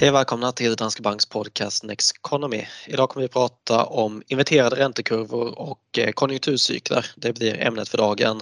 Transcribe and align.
Hej 0.00 0.08
och 0.08 0.14
välkomna 0.14 0.52
till 0.52 0.76
Danske 0.76 1.02
Banks 1.02 1.26
podcast 1.26 1.84
Next 1.84 2.16
Economy. 2.16 2.64
Idag 2.86 3.08
kommer 3.08 3.26
vi 3.26 3.28
prata 3.28 3.84
om 3.84 4.22
inverterade 4.28 4.76
räntekurvor 4.76 5.58
och 5.58 5.98
eh, 5.98 6.10
konjunkturcykler. 6.10 7.06
Det 7.16 7.32
blir 7.32 7.60
ämnet 7.60 7.88
för 7.88 7.98
dagen. 7.98 8.40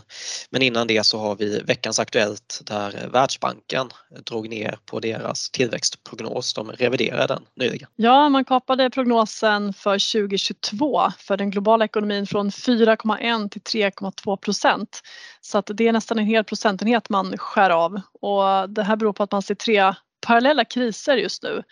Men 0.51 0.63
innan 0.63 0.87
det 0.87 1.07
så 1.07 1.19
har 1.19 1.37
vi 1.37 1.61
veckans 1.61 1.99
Aktuellt 1.99 2.61
där 2.65 3.09
Världsbanken 3.13 3.89
drog 4.25 4.49
ner 4.49 4.79
på 4.87 5.01
deras 5.01 5.51
tillväxtprognos. 5.51 6.55
De 6.55 6.73
reviderade 6.73 7.27
den 7.27 7.43
nyligen. 7.57 7.89
Ja, 7.97 8.29
man 8.29 8.45
kapade 8.45 8.91
prognosen 8.91 9.73
för 9.73 10.23
2022 10.23 11.13
för 11.19 11.37
den 11.37 11.51
globala 11.51 11.85
ekonomin 11.85 12.27
från 12.27 12.51
4,1 12.51 13.49
till 13.49 13.63
3,2 13.63 14.37
procent. 14.37 15.01
Så 15.41 15.59
att 15.59 15.71
det 15.75 15.89
är 15.89 15.93
nästan 15.93 16.19
en 16.19 16.27
hel 16.27 16.45
procentenhet 16.45 17.09
man 17.09 17.39
skär 17.39 17.71
av 17.71 18.01
och 18.21 18.71
det 18.71 18.83
här 18.83 18.97
beror 18.97 19.13
på 19.13 19.23
att 19.23 19.33
man 19.33 19.43
ser 19.43 19.55
tre 19.55 19.95
parallella 20.21 20.65
kriser 20.65 21.17
just 21.17 21.43
nu. 21.43 21.63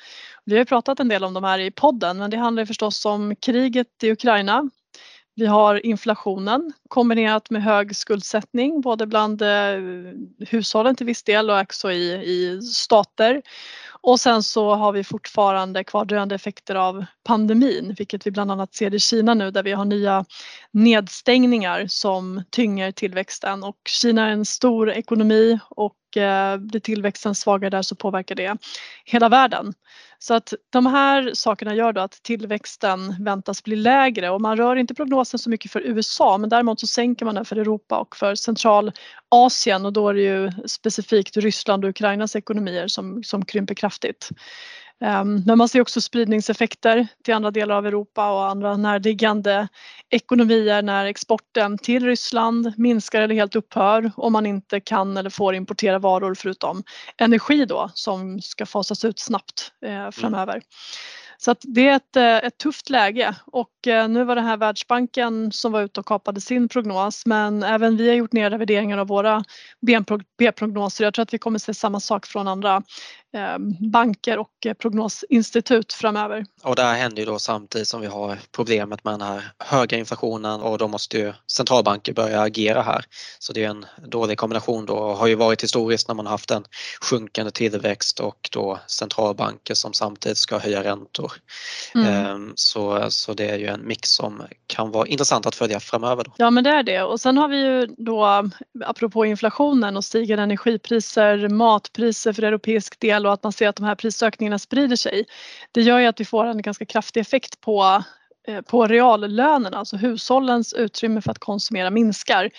Vi 0.45 0.59
har 0.59 0.65
pratat 0.65 1.01
en 1.01 1.09
del 1.09 1.25
om 1.25 1.35
de 1.35 1.45
här 1.45 1.59
i 1.59 1.71
podden 1.71 2.19
men 2.19 2.31
det 2.31 2.37
handlar 2.37 2.65
förstås 2.65 3.05
om 3.05 3.37
kriget 3.37 4.03
i 4.03 4.11
Ukraina. 4.11 4.71
Vi 5.35 5.47
har 5.47 5.87
inflationen 5.87 6.73
kombinerat 6.89 7.51
med 7.51 7.63
hög 7.63 7.97
skuldsättning 7.97 8.81
både 8.81 9.07
bland 9.07 9.43
eh, 9.43 9.79
hushållen 10.49 10.97
till 10.97 11.07
viss 11.07 11.23
del 11.23 11.51
och 11.51 11.61
också 11.61 11.93
i, 11.93 12.13
i 12.13 12.63
stater. 12.63 13.43
Och 14.07 14.21
sen 14.21 14.43
så 14.43 14.75
har 14.75 14.93
vi 14.93 15.05
fortfarande 15.05 15.85
kvardröjande 15.85 16.35
effekter 16.35 16.75
av 16.75 17.05
pandemin, 17.25 17.95
vilket 17.99 18.27
vi 18.27 18.31
bland 18.31 18.53
annat 18.53 18.75
ser 18.75 18.95
i 18.95 18.99
Kina 18.99 19.35
nu 19.35 19.51
där 19.51 19.63
vi 19.63 19.73
har 19.73 19.85
nya 19.85 20.25
nedstängningar 20.71 21.87
som 21.89 22.43
tynger 22.51 22.93
tillväxten 22.93 23.65
och 23.65 23.77
Kina 23.89 24.27
är 24.27 24.31
en 24.31 24.45
stor 24.45 24.91
ekonomi 24.91 25.59
och 25.71 26.17
eh, 26.17 26.57
blir 26.57 26.81
tillväxten 26.81 27.35
svagare 27.35 27.71
där 27.71 27.83
så 27.83 27.95
påverkar 27.95 28.35
det 28.35 28.57
hela 29.05 29.29
världen. 29.29 29.75
Så 30.19 30.35
att 30.35 30.53
de 30.71 30.87
här 30.87 31.31
sakerna 31.35 31.75
gör 31.75 31.93
då 31.93 32.01
att 32.01 32.23
tillväxten 32.23 33.25
väntas 33.25 33.63
bli 33.63 33.77
lägre 33.77 34.31
och 34.31 34.41
man 34.41 34.57
rör 34.57 34.77
inte 34.77 34.95
prognosen 34.95 35.39
så 35.39 35.51
mycket 35.51 35.73
för 35.73 35.81
USA 35.81 36.39
men 36.39 36.51
däremot 36.51 36.81
så 36.81 36.87
sänker 36.87 37.25
man 37.25 37.35
den 37.35 37.45
för 37.45 37.57
Europa 37.57 37.99
och 37.99 38.17
för 38.17 38.35
Centralasien 38.35 39.87
och 39.87 39.93
då 39.93 40.09
är 40.09 40.15
det 40.15 40.23
ju 40.23 40.53
specifikt 40.67 41.37
Ryssland 41.37 41.85
och 41.85 41.91
Ukrainas 41.91 42.37
ekonomier 42.37 42.89
som, 42.89 43.23
som 43.23 43.45
krymper 43.45 43.75
kraftigt. 43.75 43.96
Ehm, 45.01 45.43
men 45.47 45.59
man 45.59 45.69
ser 45.69 45.81
också 45.81 46.01
spridningseffekter 46.01 47.07
till 47.25 47.35
andra 47.35 47.51
delar 47.51 47.75
av 47.75 47.87
Europa 47.87 48.33
och 48.33 48.47
andra 48.51 48.77
närliggande 48.77 49.69
ekonomier 50.11 50.83
när 50.83 51.07
exporten 51.07 51.79
till 51.79 52.07
Ryssland 52.07 52.73
minskar 52.77 53.21
eller 53.23 53.35
helt 53.35 53.57
upphör 53.57 54.13
om 54.17 54.33
man 54.33 54.47
inte 54.47 54.81
kan 54.81 55.17
eller 55.17 55.31
får 55.31 55.55
importera 55.55 55.99
varor 55.99 56.35
förutom 56.35 56.83
energi 57.19 57.65
då 57.65 57.91
som 57.95 58.41
ska 58.41 58.67
fasas 58.67 59.05
ut 59.05 59.19
snabbt 59.19 59.73
eh, 59.87 60.11
framöver. 60.11 60.63
Så 61.39 61.51
att 61.51 61.61
det 61.63 61.89
är 61.89 61.97
ett, 61.97 62.17
eh, 62.17 62.37
ett 62.37 62.59
tufft 62.59 62.91
läge 62.91 63.35
och 63.47 63.87
eh, 63.87 64.09
nu 64.09 64.25
var 64.25 64.35
det 64.35 64.41
här 64.41 64.57
Världsbanken 64.57 65.53
som 65.53 65.73
var 65.73 65.83
ute 65.83 66.01
och 66.01 66.07
kapade 66.07 66.41
sin 66.41 66.69
prognos 66.69 67.27
men 67.27 67.63
även 67.63 67.97
vi 67.97 68.09
har 68.09 68.15
gjort 68.15 68.33
ner 68.33 68.51
revideringar 68.51 68.99
av 68.99 69.07
våra 69.07 69.45
BNP-prognoser. 69.87 71.05
Jag 71.05 71.15
tror 71.15 71.23
att 71.23 71.35
vi 71.35 71.39
kommer 71.39 71.59
se 71.59 71.75
samma 71.75 72.01
sak 72.01 72.27
från 72.27 72.49
andra 72.49 72.83
banker 73.79 74.39
och 74.39 74.67
prognosinstitut 74.79 75.93
framöver. 75.93 76.47
Och 76.63 76.77
det 76.77 76.83
här 76.83 76.95
händer 76.95 77.23
ju 77.23 77.27
då 77.27 77.39
samtidigt 77.39 77.89
som 77.89 78.01
vi 78.01 78.07
har 78.07 78.39
problemet 78.53 79.05
med 79.05 79.15
den 79.15 79.21
här 79.21 79.43
höga 79.59 79.99
inflationen 79.99 80.61
och 80.61 80.79
då 80.79 80.89
måste 80.89 81.19
ju 81.19 81.33
centralbanker 81.53 82.13
börja 82.13 82.41
agera 82.41 82.83
här. 82.83 83.05
Så 83.39 83.53
det 83.53 83.65
är 83.65 83.69
en 83.69 83.87
dålig 84.07 84.39
kombination 84.39 84.87
då, 84.87 85.15
har 85.15 85.27
ju 85.27 85.35
varit 85.35 85.63
historiskt 85.63 86.09
när 86.09 86.15
man 86.15 86.27
har 86.27 86.31
haft 86.31 86.51
en 86.51 86.65
sjunkande 87.01 87.51
tillväxt 87.51 88.21
och 88.21 88.49
då 88.53 88.79
centralbanker 88.87 89.75
som 89.75 89.93
samtidigt 89.93 90.39
ska 90.39 90.59
höja 90.59 90.85
räntor. 90.85 91.33
Mm. 91.95 92.09
Ehm, 92.09 92.53
så, 92.55 93.11
så 93.11 93.35
det 93.35 93.51
är 93.51 93.59
ju 93.59 93.67
en 93.67 93.87
mix 93.87 94.11
som 94.11 94.43
kan 94.67 94.91
vara 94.91 95.07
intressant 95.07 95.47
att 95.47 95.55
följa 95.55 95.81
framöver. 95.81 96.25
Då. 96.25 96.33
Ja 96.37 96.51
men 96.51 96.65
det 96.65 96.71
är 96.71 96.83
det 96.83 97.03
och 97.03 97.21
sen 97.21 97.39
har 97.39 97.49
vi 97.49 97.57
ju 97.57 97.87
då 97.87 98.51
apropå 98.85 99.25
inflationen 99.25 99.97
och 99.97 100.05
stigande 100.05 100.43
energipriser, 100.43 101.49
matpriser 101.49 102.33
för 102.33 102.43
europeisk 102.43 103.01
del 103.01 103.26
och 103.27 103.33
att 103.33 103.43
man 103.43 103.53
ser 103.53 103.69
att 103.69 103.77
de 103.77 103.85
här 103.85 103.95
prisökningarna 103.95 104.59
sprider 104.59 104.97
sig. 104.97 105.25
Det 105.73 105.83
gör 105.83 105.99
ju 105.99 106.07
att 106.07 106.21
vi 106.21 106.25
får 106.25 106.47
en 106.47 106.63
ganska 106.63 106.87
kraftig 106.87 107.21
effekt 107.21 107.61
på 107.61 108.03
eh, 108.49 108.61
på 108.61 108.87
reallönerna, 108.87 109.79
alltså 109.79 109.97
hushållens 109.97 110.73
utrymme 110.73 111.21
för 111.21 111.31
att 111.31 111.39
konsumera 111.39 111.91
minskar. 111.91 112.51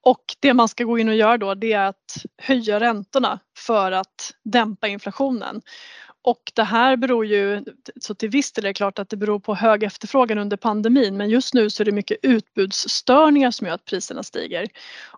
Och 0.00 0.24
det 0.40 0.54
man 0.54 0.68
ska 0.68 0.84
gå 0.84 0.98
in 0.98 1.08
och 1.08 1.14
göra 1.14 1.38
då 1.38 1.54
det 1.54 1.72
är 1.72 1.86
att 1.86 2.24
höja 2.42 2.80
räntorna 2.80 3.38
för 3.58 3.92
att 3.92 4.32
dämpa 4.44 4.88
inflationen. 4.88 5.62
Och 6.26 6.52
det 6.54 6.62
här 6.62 6.96
beror 6.96 7.26
ju, 7.26 7.64
så 8.00 8.14
till 8.14 8.28
viss 8.28 8.52
del 8.52 8.64
är 8.64 8.68
det 8.68 8.74
klart 8.74 8.98
att 8.98 9.08
det 9.08 9.16
beror 9.16 9.38
på 9.38 9.54
hög 9.54 9.82
efterfrågan 9.82 10.38
under 10.38 10.56
pandemin 10.56 11.16
men 11.16 11.30
just 11.30 11.54
nu 11.54 11.70
så 11.70 11.82
är 11.82 11.84
det 11.84 11.92
mycket 11.92 12.18
utbudsstörningar 12.22 13.50
som 13.50 13.66
gör 13.66 13.74
att 13.74 13.84
priserna 13.84 14.22
stiger. 14.22 14.66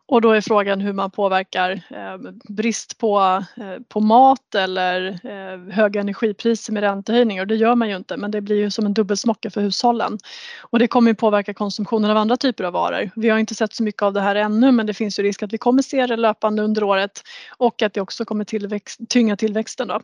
Och 0.07 0.21
då 0.21 0.31
är 0.31 0.41
frågan 0.41 0.81
hur 0.81 0.93
man 0.93 1.11
påverkar 1.11 1.71
eh, 1.71 2.31
brist 2.49 2.99
på, 2.99 3.45
eh, 3.57 3.83
på 3.89 4.01
mat 4.01 4.55
eller 4.55 5.07
eh, 5.07 5.75
höga 5.75 6.01
energipriser 6.01 6.73
med 6.73 6.83
räntehöjningar 6.83 7.43
och 7.43 7.47
det 7.47 7.57
gör 7.57 7.75
man 7.75 7.89
ju 7.89 7.97
inte 7.97 8.17
men 8.17 8.31
det 8.31 8.41
blir 8.41 8.57
ju 8.57 8.71
som 8.71 8.87
en 8.87 8.95
dubbelsmocka 8.95 9.51
för 9.51 9.61
hushållen. 9.61 10.19
Och 10.61 10.79
det 10.79 10.89
kommer 10.89 11.11
ju 11.11 11.15
påverka 11.15 11.55
konsumtionen 11.55 12.11
av 12.11 12.17
andra 12.17 12.37
typer 12.37 12.65
av 12.65 12.73
varor. 12.73 13.11
Vi 13.17 13.29
har 13.29 13.39
inte 13.39 13.55
sett 13.55 13.75
så 13.75 13.83
mycket 13.83 14.03
av 14.03 14.13
det 14.13 14.21
här 14.21 14.35
ännu 14.35 14.73
men 14.73 14.87
det 14.87 14.95
finns 14.95 15.19
ju 15.19 15.23
risk 15.23 15.43
att 15.43 15.53
vi 15.53 15.59
kommer 15.59 15.83
se 15.83 16.07
det 16.07 16.17
löpande 16.17 16.63
under 16.63 16.83
året 16.83 17.23
och 17.57 17.83
att 17.83 17.95
det 17.95 18.01
också 18.01 18.25
kommer 18.25 18.45
tillväxt, 18.45 19.01
tynga 19.09 19.37
tillväxten. 19.37 19.89
Då. 19.89 20.01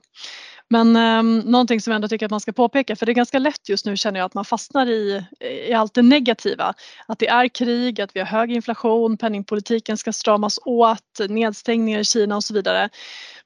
Men 0.69 0.94
eh, 0.97 1.23
någonting 1.51 1.81
som 1.81 1.91
jag 1.91 1.97
ändå 1.97 2.09
tycker 2.09 2.27
att 2.27 2.31
man 2.31 2.41
ska 2.41 2.53
påpeka, 2.53 2.97
för 2.97 3.07
det 3.07 3.13
är 3.13 3.15
ganska 3.15 3.39
lätt 3.39 3.69
just 3.69 3.87
nu 3.87 3.97
känner 3.97 4.21
jag 4.21 4.27
att 4.27 4.35
man 4.35 4.45
fastnar 4.45 4.87
i, 4.87 5.25
i 5.69 5.73
allt 5.73 5.95
det 5.95 6.03
negativa. 6.03 6.75
Att 7.07 7.19
det 7.19 7.29
är 7.29 7.49
krig, 7.49 8.01
att 8.01 8.17
vi 8.17 8.21
har 8.21 8.27
hög 8.27 8.53
inflation, 8.53 9.17
penningpolitiken 9.17 9.97
ska 9.97 10.13
stramas 10.13 10.59
åt, 10.65 11.21
nedstängningar 11.29 12.01
i 12.01 12.05
Kina 12.05 12.37
och 12.37 12.45
så 12.45 12.55
vidare. 12.55 12.89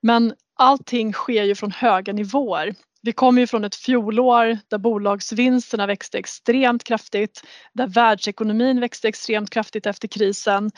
Men 0.01 0.35
allting 0.57 1.13
sker 1.13 1.43
ju 1.43 1.55
från 1.55 1.71
höga 1.71 2.13
nivåer. 2.13 2.75
Vi 3.03 3.13
kommer 3.13 3.41
ju 3.41 3.47
från 3.47 3.65
ett 3.65 3.75
fjolår 3.75 4.59
där 4.69 4.79
bolagsvinsterna 4.79 5.87
växte 5.87 6.19
extremt 6.19 6.85
kraftigt, 6.85 7.43
där 7.73 7.87
världsekonomin 7.87 8.81
växte 8.81 9.09
extremt 9.09 9.51
kraftigt 9.51 9.87
efter 9.87 10.09
krisen, 10.09 10.71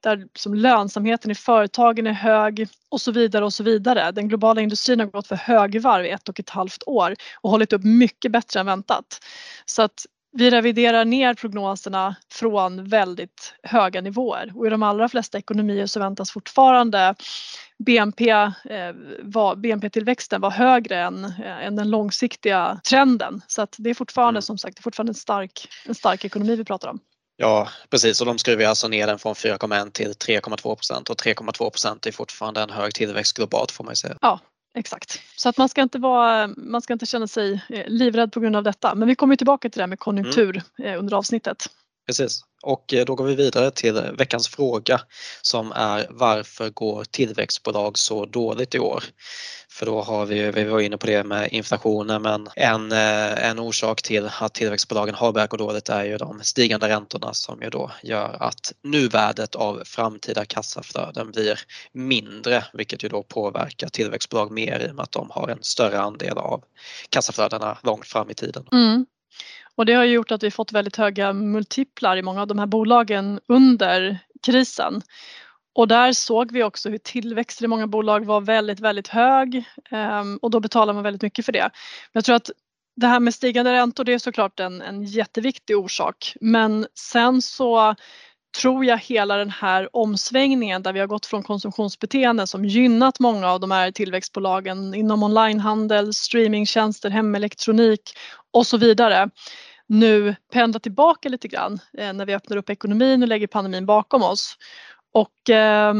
där 0.00 0.26
som 0.34 0.54
lönsamheten 0.54 1.30
i 1.30 1.34
företagen 1.34 2.06
är 2.06 2.12
hög 2.12 2.68
och 2.88 3.00
så 3.00 3.12
vidare 3.12 3.44
och 3.44 3.52
så 3.52 3.62
vidare. 3.62 4.12
Den 4.12 4.28
globala 4.28 4.60
industrin 4.60 5.00
har 5.00 5.06
gått 5.06 5.26
för 5.26 5.36
högvarv 5.36 6.04
i 6.04 6.10
ett 6.10 6.28
och 6.28 6.40
ett 6.40 6.50
halvt 6.50 6.82
år 6.86 7.14
och 7.40 7.50
hållit 7.50 7.72
upp 7.72 7.84
mycket 7.84 8.32
bättre 8.32 8.60
än 8.60 8.66
väntat. 8.66 9.20
Så 9.66 9.82
att 9.82 10.06
vi 10.32 10.50
reviderar 10.50 11.04
ner 11.04 11.34
prognoserna 11.34 12.16
från 12.32 12.88
väldigt 12.88 13.54
höga 13.62 14.00
nivåer 14.00 14.52
och 14.54 14.66
i 14.66 14.70
de 14.70 14.82
allra 14.82 15.08
flesta 15.08 15.38
ekonomier 15.38 15.86
så 15.86 16.00
väntas 16.00 16.30
fortfarande 16.30 17.14
BNP, 17.78 18.30
eh, 18.30 18.48
var, 19.22 19.56
BNP-tillväxten 19.56 20.40
var 20.40 20.50
högre 20.50 20.98
än, 20.98 21.24
eh, 21.24 21.66
än 21.66 21.76
den 21.76 21.90
långsiktiga 21.90 22.80
trenden. 22.88 23.42
Så 23.46 23.62
att 23.62 23.74
det 23.78 23.90
är 23.90 23.94
fortfarande 23.94 24.38
mm. 24.38 24.42
som 24.42 24.58
sagt 24.58 24.76
det 24.76 24.80
är 24.80 24.82
fortfarande 24.82 25.10
en 25.10 25.14
stark, 25.14 25.68
en 25.86 25.94
stark 25.94 26.24
ekonomi 26.24 26.56
vi 26.56 26.64
pratar 26.64 26.88
om. 26.88 27.00
Ja 27.36 27.68
precis 27.90 28.20
och 28.20 28.26
de 28.26 28.38
skruvar 28.38 28.64
alltså 28.64 28.88
ner 28.88 29.06
den 29.06 29.18
från 29.18 29.34
4,1 29.34 29.90
till 29.90 30.12
3,2 30.12 30.74
procent 30.74 31.10
och 31.10 31.16
3,2 31.16 31.70
procent 31.70 32.06
är 32.06 32.12
fortfarande 32.12 32.62
en 32.62 32.70
hög 32.70 32.94
tillväxt 32.94 33.36
globalt 33.36 33.70
får 33.70 33.84
man 33.84 33.92
ju 33.92 33.96
säga. 33.96 34.16
Ja 34.20 34.40
exakt. 34.78 35.20
Så 35.36 35.48
att 35.48 35.58
man 35.58 35.68
ska 35.68 35.82
inte, 35.82 35.98
vara, 35.98 36.50
man 36.56 36.82
ska 36.82 36.92
inte 36.92 37.06
känna 37.06 37.26
sig 37.26 37.64
eh, 37.68 37.84
livrädd 37.86 38.32
på 38.32 38.40
grund 38.40 38.56
av 38.56 38.62
detta. 38.62 38.94
Men 38.94 39.08
vi 39.08 39.14
kommer 39.14 39.36
tillbaka 39.36 39.70
till 39.70 39.78
det 39.78 39.82
här 39.82 39.88
med 39.88 39.98
konjunktur 39.98 40.62
mm. 40.78 40.98
under 40.98 41.16
avsnittet. 41.16 41.66
Precis. 42.08 42.40
Och 42.62 42.94
eh, 42.94 43.04
då 43.04 43.14
går 43.14 43.24
vi 43.24 43.34
vidare 43.34 43.70
till 43.70 44.02
veckans 44.18 44.48
fråga 44.48 45.00
som 45.42 45.72
är 45.72 46.06
varför 46.10 46.70
går 46.70 47.04
tillväxtbolag 47.04 47.98
så 47.98 48.26
dåligt 48.26 48.74
i 48.74 48.78
år? 48.78 49.04
För 49.70 49.86
då 49.86 50.02
har 50.02 50.26
vi, 50.26 50.50
vi 50.50 50.64
var 50.64 50.80
inne 50.80 50.96
på 50.96 51.06
det 51.06 51.24
med 51.24 51.52
inflationen 51.52 52.22
men 52.22 52.48
en, 52.56 52.92
eh, 52.92 53.48
en 53.48 53.58
orsak 53.58 54.02
till 54.02 54.30
att 54.40 54.54
tillväxtbolagen 54.54 55.14
har 55.14 55.32
börjat 55.32 55.50
gå 55.50 55.56
dåligt 55.56 55.88
är 55.88 56.04
ju 56.04 56.16
de 56.16 56.40
stigande 56.42 56.88
räntorna 56.88 57.34
som 57.34 57.62
ju 57.62 57.70
då 57.70 57.90
gör 58.02 58.36
att 58.40 58.72
nuvärdet 58.82 59.54
av 59.54 59.82
framtida 59.84 60.44
kassaflöden 60.44 61.30
blir 61.30 61.60
mindre 61.92 62.64
vilket 62.72 63.04
ju 63.04 63.08
då 63.08 63.22
påverkar 63.22 63.88
tillväxtbolag 63.88 64.50
mer 64.50 64.86
i 64.86 64.90
och 64.90 64.94
med 64.94 65.02
att 65.02 65.12
de 65.12 65.30
har 65.30 65.48
en 65.48 65.62
större 65.62 66.00
andel 66.00 66.38
av 66.38 66.64
kassaflödena 67.10 67.78
långt 67.82 68.06
fram 68.06 68.30
i 68.30 68.34
tiden. 68.34 68.66
Mm. 68.72 69.06
Och 69.78 69.86
det 69.86 69.92
har 69.92 70.04
gjort 70.04 70.32
att 70.32 70.42
vi 70.42 70.50
fått 70.50 70.72
väldigt 70.72 70.96
höga 70.96 71.32
multiplar 71.32 72.16
i 72.16 72.22
många 72.22 72.40
av 72.40 72.46
de 72.46 72.58
här 72.58 72.66
bolagen 72.66 73.40
under 73.48 74.18
krisen. 74.42 75.02
Och 75.74 75.88
där 75.88 76.12
såg 76.12 76.52
vi 76.52 76.62
också 76.62 76.88
hur 76.88 76.98
tillväxten 76.98 77.64
i 77.64 77.68
många 77.68 77.86
bolag 77.86 78.26
var 78.26 78.40
väldigt, 78.40 78.80
väldigt 78.80 79.08
hög 79.08 79.64
ehm, 79.90 80.36
och 80.42 80.50
då 80.50 80.60
betalar 80.60 80.92
man 80.94 81.02
väldigt 81.02 81.22
mycket 81.22 81.44
för 81.44 81.52
det. 81.52 81.70
Jag 82.12 82.24
tror 82.24 82.36
att 82.36 82.50
det 82.96 83.06
här 83.06 83.20
med 83.20 83.34
stigande 83.34 83.72
räntor 83.72 84.04
det 84.04 84.12
är 84.12 84.18
såklart 84.18 84.60
en, 84.60 84.82
en 84.82 85.04
jätteviktig 85.04 85.78
orsak 85.78 86.34
men 86.40 86.86
sen 86.94 87.42
så 87.42 87.94
tror 88.60 88.84
jag 88.84 88.98
hela 88.98 89.36
den 89.36 89.50
här 89.50 89.96
omsvängningen 89.96 90.82
där 90.82 90.92
vi 90.92 91.00
har 91.00 91.06
gått 91.06 91.26
från 91.26 91.42
konsumtionsbeteenden 91.42 92.46
som 92.46 92.64
gynnat 92.64 93.20
många 93.20 93.48
av 93.48 93.60
de 93.60 93.70
här 93.70 93.90
tillväxtbolagen 93.90 94.94
inom 94.94 95.22
onlinehandel, 95.22 96.14
streamingtjänster, 96.14 97.10
hemelektronik 97.10 98.12
och 98.50 98.66
så 98.66 98.76
vidare 98.76 99.30
nu 99.88 100.36
pendlar 100.52 100.80
tillbaka 100.80 101.28
lite 101.28 101.48
grann 101.48 101.80
eh, 101.98 102.12
när 102.12 102.26
vi 102.26 102.34
öppnar 102.34 102.56
upp 102.56 102.70
ekonomin 102.70 103.22
och 103.22 103.28
lägger 103.28 103.46
pandemin 103.46 103.86
bakom 103.86 104.22
oss. 104.22 104.56
Och 105.12 105.50
eh, 105.50 105.94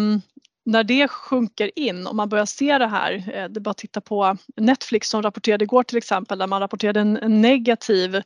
när 0.69 0.85
det 0.85 1.09
sjunker 1.09 1.79
in 1.79 2.07
och 2.07 2.17
man 2.17 2.29
börjar 2.29 2.47
se 2.47 2.79
det 2.79 2.87
här, 2.87 3.13
eh, 3.13 3.49
det 3.49 3.59
är 3.59 3.61
bara 3.61 3.71
att 3.71 3.79
titta 3.79 4.01
på 4.01 4.37
Netflix 4.57 5.09
som 5.09 5.23
rapporterade 5.23 5.65
igår 5.65 5.83
till 5.83 5.99
exempel 5.99 6.39
där 6.39 6.47
man 6.47 6.61
rapporterade 6.61 7.01
en 7.01 7.41
negativ 7.41 8.23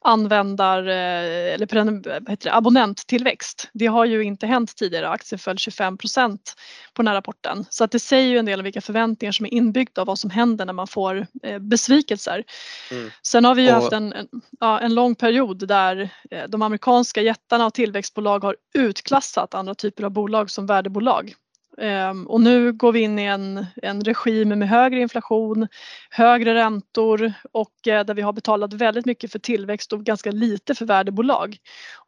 användar 0.00 0.86
eh, 0.86 1.54
eller 1.54 2.30
heter 2.30 2.50
det, 2.50 2.54
abonnenttillväxt. 2.54 3.68
Det 3.72 3.86
har 3.86 4.04
ju 4.04 4.24
inte 4.24 4.46
hänt 4.46 4.76
tidigare, 4.76 5.08
aktien 5.08 5.38
föll 5.38 5.58
25 5.58 5.98
procent 5.98 6.54
på 6.94 7.02
den 7.02 7.08
här 7.08 7.14
rapporten. 7.14 7.64
Så 7.70 7.84
att 7.84 7.90
det 7.90 7.98
säger 7.98 8.28
ju 8.28 8.38
en 8.38 8.46
del 8.46 8.60
om 8.60 8.64
vilka 8.64 8.80
förväntningar 8.80 9.32
som 9.32 9.46
är 9.46 9.54
inbyggda 9.54 10.00
och 10.00 10.06
vad 10.06 10.18
som 10.18 10.30
händer 10.30 10.64
när 10.64 10.72
man 10.72 10.86
får 10.86 11.26
eh, 11.42 11.58
besvikelser. 11.58 12.44
Mm. 12.90 13.10
Sen 13.22 13.44
har 13.44 13.54
vi 13.54 13.62
ju 13.62 13.68
och... 13.68 13.74
haft 13.74 13.92
en, 13.92 14.12
en, 14.12 14.28
ja, 14.60 14.80
en 14.80 14.94
lång 14.94 15.14
period 15.14 15.68
där 15.68 16.10
de 16.48 16.62
amerikanska 16.62 17.22
jättarna 17.22 17.66
och 17.66 17.74
tillväxtbolag 17.74 18.44
har 18.44 18.56
utklassat 18.74 19.54
andra 19.54 19.74
typer 19.74 20.04
av 20.04 20.10
bolag 20.10 20.50
som 20.50 20.66
värdebolag. 20.66 21.34
Ehm, 21.80 22.26
och 22.26 22.40
nu 22.40 22.72
går 22.72 22.92
vi 22.92 23.00
in 23.00 23.18
i 23.18 23.24
en, 23.24 23.66
en 23.82 24.04
regim 24.04 24.48
med 24.48 24.68
högre 24.68 25.00
inflation, 25.00 25.68
högre 26.10 26.54
räntor 26.54 27.32
och 27.52 27.88
eh, 27.88 28.04
där 28.04 28.14
vi 28.14 28.22
har 28.22 28.32
betalat 28.32 28.72
väldigt 28.72 29.06
mycket 29.06 29.32
för 29.32 29.38
tillväxt 29.38 29.92
och 29.92 30.04
ganska 30.04 30.30
lite 30.30 30.74
för 30.74 30.86
värdebolag. 30.86 31.56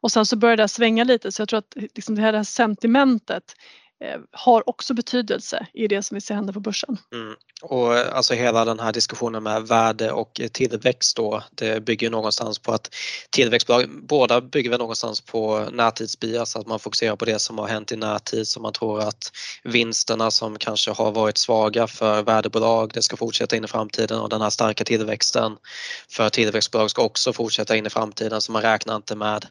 Och 0.01 0.11
sen 0.11 0.25
så 0.25 0.37
börjar 0.37 0.57
det 0.57 0.67
svänga 0.67 1.03
lite 1.03 1.31
så 1.31 1.41
jag 1.41 1.49
tror 1.49 1.59
att 1.59 1.75
liksom 1.95 2.15
det 2.15 2.21
här 2.21 2.43
sentimentet 2.43 3.43
Eh, 4.01 4.19
har 4.31 4.69
också 4.69 4.93
betydelse 4.93 5.67
i 5.73 5.87
det 5.87 6.03
som 6.03 6.15
vi 6.15 6.21
ser 6.21 6.35
hända 6.35 6.53
på 6.53 6.59
börsen. 6.59 6.97
Mm. 7.13 7.35
Och 7.61 7.97
eh, 7.97 8.15
alltså 8.15 8.33
hela 8.33 8.65
den 8.65 8.79
här 8.79 8.91
diskussionen 8.91 9.43
med 9.43 9.67
värde 9.67 10.11
och 10.11 10.41
eh, 10.41 10.47
tillväxt 10.47 11.17
då, 11.17 11.43
det 11.51 11.85
bygger 11.85 12.09
någonstans 12.09 12.59
på 12.59 12.71
att 12.71 12.95
tillväxtbolag, 13.29 13.89
båda 14.03 14.41
bygger 14.41 14.69
väl 14.69 14.79
någonstans 14.79 15.21
på 15.21 15.67
närtidsbias, 15.71 16.55
att 16.55 16.67
man 16.67 16.79
fokuserar 16.79 17.15
på 17.15 17.25
det 17.25 17.39
som 17.39 17.57
har 17.57 17.67
hänt 17.67 17.91
i 17.91 17.95
närtid 17.95 18.47
så 18.47 18.59
man 18.59 18.73
tror 18.73 18.99
att 18.99 19.31
vinsterna 19.63 20.31
som 20.31 20.57
kanske 20.57 20.91
har 20.91 21.11
varit 21.11 21.37
svaga 21.37 21.87
för 21.87 22.23
värdebolag, 22.23 22.91
det 22.93 23.01
ska 23.01 23.17
fortsätta 23.17 23.55
in 23.55 23.63
i 23.63 23.67
framtiden 23.67 24.19
och 24.19 24.29
den 24.29 24.41
här 24.41 24.49
starka 24.49 24.83
tillväxten 24.83 25.57
för 26.09 26.29
tillväxtbolag 26.29 26.91
ska 26.91 27.01
också 27.01 27.33
fortsätta 27.33 27.75
in 27.75 27.85
i 27.85 27.89
framtiden 27.89 28.41
så 28.41 28.51
man 28.51 28.61
räknar 28.61 28.95
inte 28.95 29.15
med 29.15 29.45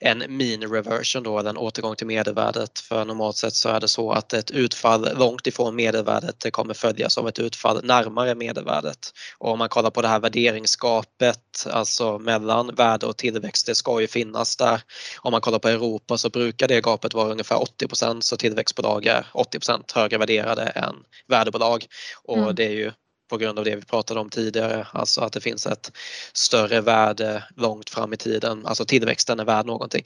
en 0.00 0.18
mean 0.28 0.62
reversion 0.72 1.22
då, 1.22 1.38
eller 1.38 1.50
en 1.50 1.56
återgång 1.56 1.96
till 1.96 2.06
medelvärdet 2.06 2.78
för 2.78 3.04
normalt 3.04 3.36
sett 3.36 3.54
så 3.54 3.68
är 3.68 3.80
det 3.80 3.91
så 3.92 4.12
att 4.12 4.32
ett 4.32 4.50
utfall 4.50 5.18
långt 5.18 5.46
ifrån 5.46 5.76
medelvärdet 5.76 6.52
kommer 6.52 6.74
följas 6.74 7.18
av 7.18 7.28
ett 7.28 7.38
utfall 7.38 7.84
närmare 7.84 8.34
medelvärdet. 8.34 8.98
Och 9.38 9.50
om 9.50 9.58
man 9.58 9.68
kollar 9.68 9.90
på 9.90 10.02
det 10.02 10.08
här 10.08 10.20
värderingsgapet, 10.20 11.66
alltså 11.70 12.18
mellan 12.18 12.74
värde 12.74 13.06
och 13.06 13.16
tillväxt, 13.16 13.66
det 13.66 13.74
ska 13.74 14.00
ju 14.00 14.06
finnas 14.06 14.56
där. 14.56 14.80
Om 15.20 15.32
man 15.32 15.40
kollar 15.40 15.58
på 15.58 15.68
Europa 15.68 16.18
så 16.18 16.30
brukar 16.30 16.68
det 16.68 16.80
gapet 16.80 17.14
vara 17.14 17.30
ungefär 17.30 17.56
80% 17.56 18.20
så 18.20 18.36
tillväxtbolag 18.36 19.06
är 19.06 19.26
80% 19.34 19.94
högre 19.94 20.18
värderade 20.18 20.62
än 20.62 20.94
värdebolag. 21.28 21.86
Och 22.24 22.38
mm. 22.38 22.54
det 22.54 22.64
är 22.64 22.70
ju 22.70 22.92
på 23.32 23.38
grund 23.38 23.58
av 23.58 23.64
det 23.64 23.76
vi 23.76 23.82
pratade 23.82 24.20
om 24.20 24.30
tidigare, 24.30 24.86
alltså 24.92 25.20
att 25.20 25.32
det 25.32 25.40
finns 25.40 25.66
ett 25.66 25.92
större 26.32 26.80
värde 26.80 27.44
långt 27.56 27.90
fram 27.90 28.12
i 28.12 28.16
tiden, 28.16 28.66
alltså 28.66 28.84
tillväxten 28.84 29.40
är 29.40 29.44
värd 29.44 29.66
någonting. 29.66 30.02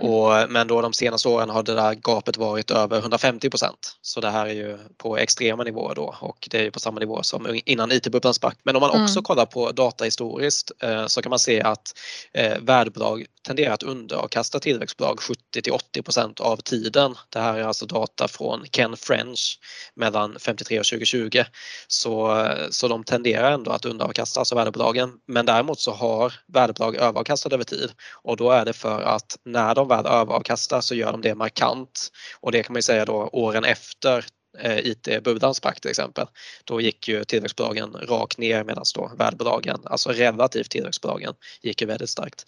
Mm. 0.00 0.10
Och, 0.10 0.50
men 0.50 0.68
då 0.68 0.80
de 0.80 0.92
senaste 0.92 1.28
åren 1.28 1.50
har 1.50 1.62
det 1.62 1.74
där 1.74 1.94
gapet 1.94 2.36
varit 2.36 2.70
över 2.70 3.00
150% 3.00 3.70
Så 4.02 4.20
det 4.20 4.30
här 4.30 4.46
är 4.46 4.52
ju 4.52 4.78
på 4.96 5.16
extrema 5.16 5.64
nivåer 5.64 5.94
då 5.94 6.14
och 6.20 6.48
det 6.50 6.58
är 6.58 6.62
ju 6.62 6.70
på 6.70 6.80
samma 6.80 7.00
nivå 7.00 7.22
som 7.22 7.60
innan 7.64 7.92
IT-bubblan 7.92 8.34
sprack. 8.34 8.58
Men 8.62 8.76
om 8.76 8.80
man 8.80 8.90
också 8.90 9.18
mm. 9.18 9.24
kollar 9.24 9.46
på 9.46 9.72
datahistoriskt 9.72 10.72
eh, 10.82 11.06
så 11.06 11.22
kan 11.22 11.30
man 11.30 11.38
se 11.38 11.62
att 11.62 11.94
eh, 12.32 12.58
värdebolag 12.60 13.26
tenderar 13.44 13.74
att 13.74 13.82
underavkasta 13.82 14.60
tillväxtbolag 14.60 15.20
70 15.20 15.62
till 15.62 15.72
80% 15.72 16.40
av 16.40 16.56
tiden. 16.56 17.14
Det 17.28 17.38
här 17.38 17.58
är 17.58 17.62
alltså 17.62 17.86
data 17.86 18.28
från 18.28 18.64
Ken 18.70 18.96
French 18.96 19.58
mellan 19.94 20.36
53 20.38 20.78
och 20.78 20.86
2020. 20.86 21.42
Så, 21.86 22.46
så 22.70 22.88
de 22.88 23.04
tenderar 23.04 23.52
ändå 23.52 23.70
att 23.70 23.84
underavkasta, 23.84 24.40
alltså 24.40 24.54
värdebolagen. 24.54 25.12
Men 25.26 25.46
däremot 25.46 25.80
så 25.80 25.92
har 25.92 26.32
värdebolag 26.46 26.96
överavkastat 26.96 27.52
över 27.52 27.64
tid 27.64 27.92
och 28.22 28.36
då 28.36 28.50
är 28.50 28.64
det 28.64 28.72
för 28.72 29.02
att 29.02 29.36
när 29.44 29.74
de 29.74 29.88
väl 29.88 30.06
överavkastar 30.06 30.80
så 30.80 30.94
gör 30.94 31.12
de 31.12 31.20
det 31.20 31.34
markant 31.34 32.10
och 32.40 32.52
det 32.52 32.62
kan 32.62 32.72
man 32.72 32.78
ju 32.78 32.82
säga 32.82 33.04
då 33.04 33.28
åren 33.32 33.64
efter 33.64 34.24
eh, 34.58 34.78
IT-bubblan 34.78 35.54
sprack 35.54 35.80
till 35.80 35.90
exempel. 35.90 36.26
Då 36.64 36.80
gick 36.80 37.08
ju 37.08 37.24
tillväxtbolagen 37.24 37.92
rakt 37.92 38.38
ner 38.38 38.64
medan 38.64 38.84
då 38.94 39.12
värdebolagen, 39.18 39.80
alltså 39.84 40.10
relativt 40.10 40.70
tillväxtbolagen, 40.70 41.34
gick 41.62 41.80
ju 41.80 41.86
väldigt 41.86 42.10
starkt. 42.10 42.44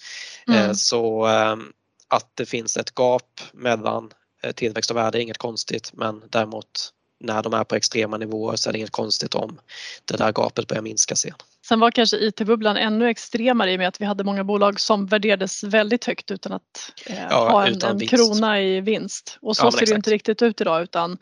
Eh, 0.48 0.64
mm. 0.64 0.74
Så 0.74 1.26
ehm, 1.26 1.72
att 2.08 2.30
det 2.34 2.46
finns 2.46 2.76
ett 2.76 2.92
gap 2.98 3.40
mellan 3.52 4.10
eh, 4.42 4.52
tillväxt 4.52 4.90
och 4.90 4.96
värde 4.96 5.18
är 5.18 5.22
inget 5.22 5.38
konstigt 5.38 5.90
men 5.92 6.22
däremot 6.30 6.92
när 7.20 7.42
de 7.42 7.54
är 7.54 7.64
på 7.64 7.74
extrema 7.74 8.16
nivåer 8.16 8.56
så 8.56 8.68
är 8.68 8.72
det 8.72 8.78
inget 8.78 8.90
konstigt 8.90 9.34
om 9.34 9.60
det 10.04 10.16
där 10.16 10.32
gapet 10.32 10.68
börjar 10.68 10.82
minska 10.82 11.16
sen. 11.16 11.34
Sen 11.68 11.80
var 11.80 11.90
kanske 11.90 12.16
IT-bubblan 12.16 12.76
ännu 12.76 13.08
extremare 13.08 13.72
i 13.72 13.76
och 13.76 13.78
med 13.78 13.88
att 13.88 14.00
vi 14.00 14.04
hade 14.04 14.24
många 14.24 14.44
bolag 14.44 14.80
som 14.80 15.06
värderades 15.06 15.64
väldigt 15.64 16.04
högt 16.04 16.30
utan 16.30 16.52
att 16.52 16.92
eh, 17.06 17.22
ja, 17.30 17.50
ha 17.50 17.66
en, 17.66 17.82
en 17.82 18.06
krona 18.06 18.62
i 18.62 18.80
vinst. 18.80 19.38
Och 19.40 19.56
så 19.56 19.66
ja, 19.66 19.70
ser 19.70 19.78
exakt. 19.78 19.90
det 19.90 19.96
inte 19.96 20.10
riktigt 20.10 20.42
ut 20.42 20.60
idag 20.60 20.82
utan 20.82 21.18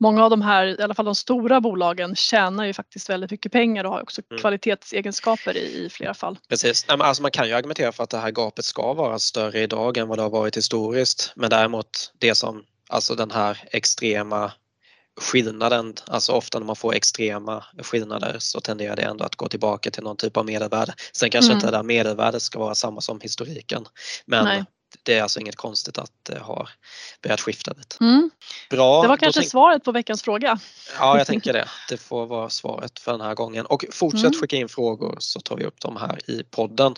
många 0.00 0.24
av 0.24 0.30
de 0.30 0.42
här, 0.42 0.80
i 0.80 0.82
alla 0.82 0.94
fall 0.94 1.04
de 1.04 1.14
stora 1.14 1.60
bolagen 1.60 2.16
tjänar 2.16 2.64
ju 2.64 2.72
faktiskt 2.72 3.10
väldigt 3.10 3.30
mycket 3.30 3.52
pengar 3.52 3.84
och 3.84 3.92
har 3.92 4.02
också 4.02 4.22
mm. 4.30 4.40
kvalitetsegenskaper 4.40 5.56
i, 5.56 5.84
i 5.84 5.88
flera 5.90 6.14
fall. 6.14 6.38
Precis, 6.48 6.84
alltså 6.88 7.22
man 7.22 7.30
kan 7.30 7.48
ju 7.48 7.54
argumentera 7.54 7.92
för 7.92 8.04
att 8.04 8.10
det 8.10 8.18
här 8.18 8.30
gapet 8.30 8.64
ska 8.64 8.94
vara 8.94 9.18
större 9.18 9.60
idag 9.60 9.96
än 9.96 10.08
vad 10.08 10.18
det 10.18 10.22
har 10.22 10.30
varit 10.30 10.56
historiskt 10.56 11.32
men 11.36 11.50
däremot 11.50 12.12
det 12.18 12.34
som, 12.34 12.64
alltså 12.88 13.14
den 13.14 13.30
här 13.30 13.58
extrema 13.70 14.52
skillnaden, 15.20 15.94
alltså 16.06 16.32
ofta 16.32 16.58
när 16.58 16.66
man 16.66 16.76
får 16.76 16.94
extrema 16.94 17.64
skillnader 17.78 18.36
så 18.38 18.60
tenderar 18.60 18.96
det 18.96 19.02
ändå 19.02 19.24
att 19.24 19.36
gå 19.36 19.48
tillbaka 19.48 19.90
till 19.90 20.02
någon 20.02 20.16
typ 20.16 20.36
av 20.36 20.46
medelvärde. 20.46 20.94
Sen 21.12 21.30
kanske 21.30 21.52
mm. 21.52 21.56
inte 21.56 21.70
det 21.70 21.76
där 21.76 21.82
medelvärdet 21.82 22.42
ska 22.42 22.58
vara 22.58 22.74
samma 22.74 23.00
som 23.00 23.20
historiken 23.20 23.86
men 24.24 24.44
Nej. 24.44 24.64
det 25.02 25.14
är 25.14 25.22
alltså 25.22 25.40
inget 25.40 25.56
konstigt 25.56 25.98
att 25.98 26.12
det 26.22 26.38
har 26.38 26.68
börjat 27.22 27.40
skifta 27.40 27.72
lite. 27.72 27.96
Mm. 28.00 28.30
Bra. 28.70 29.02
Det 29.02 29.08
var 29.08 29.16
kanske 29.16 29.40
tänk... 29.40 29.50
svaret 29.50 29.84
på 29.84 29.92
veckans 29.92 30.22
fråga. 30.22 30.58
Ja, 30.98 31.18
jag 31.18 31.26
tänker 31.26 31.52
det. 31.52 31.68
Det 31.88 31.96
får 31.96 32.26
vara 32.26 32.50
svaret 32.50 32.98
för 32.98 33.12
den 33.12 33.20
här 33.20 33.34
gången 33.34 33.66
och 33.66 33.84
fortsätt 33.92 34.24
mm. 34.24 34.40
skicka 34.40 34.56
in 34.56 34.68
frågor 34.68 35.16
så 35.18 35.40
tar 35.40 35.56
vi 35.56 35.64
upp 35.64 35.80
dem 35.80 35.96
här 35.96 36.30
i 36.30 36.42
podden. 36.42 36.94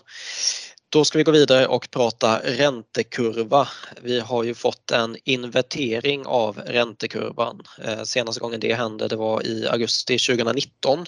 Då 0.91 1.05
ska 1.05 1.17
vi 1.17 1.23
gå 1.23 1.31
vidare 1.31 1.67
och 1.67 1.91
prata 1.91 2.39
räntekurva. 2.43 3.67
Vi 4.01 4.19
har 4.19 4.43
ju 4.43 4.53
fått 4.53 4.91
en 4.91 5.17
invertering 5.23 6.25
av 6.25 6.59
räntekurvan. 6.65 7.61
Eh, 7.83 8.03
senaste 8.03 8.41
gången 8.41 8.59
det 8.59 8.73
hände 8.73 9.07
det 9.07 9.15
var 9.15 9.47
i 9.47 9.67
augusti 9.67 10.17
2019 10.17 11.05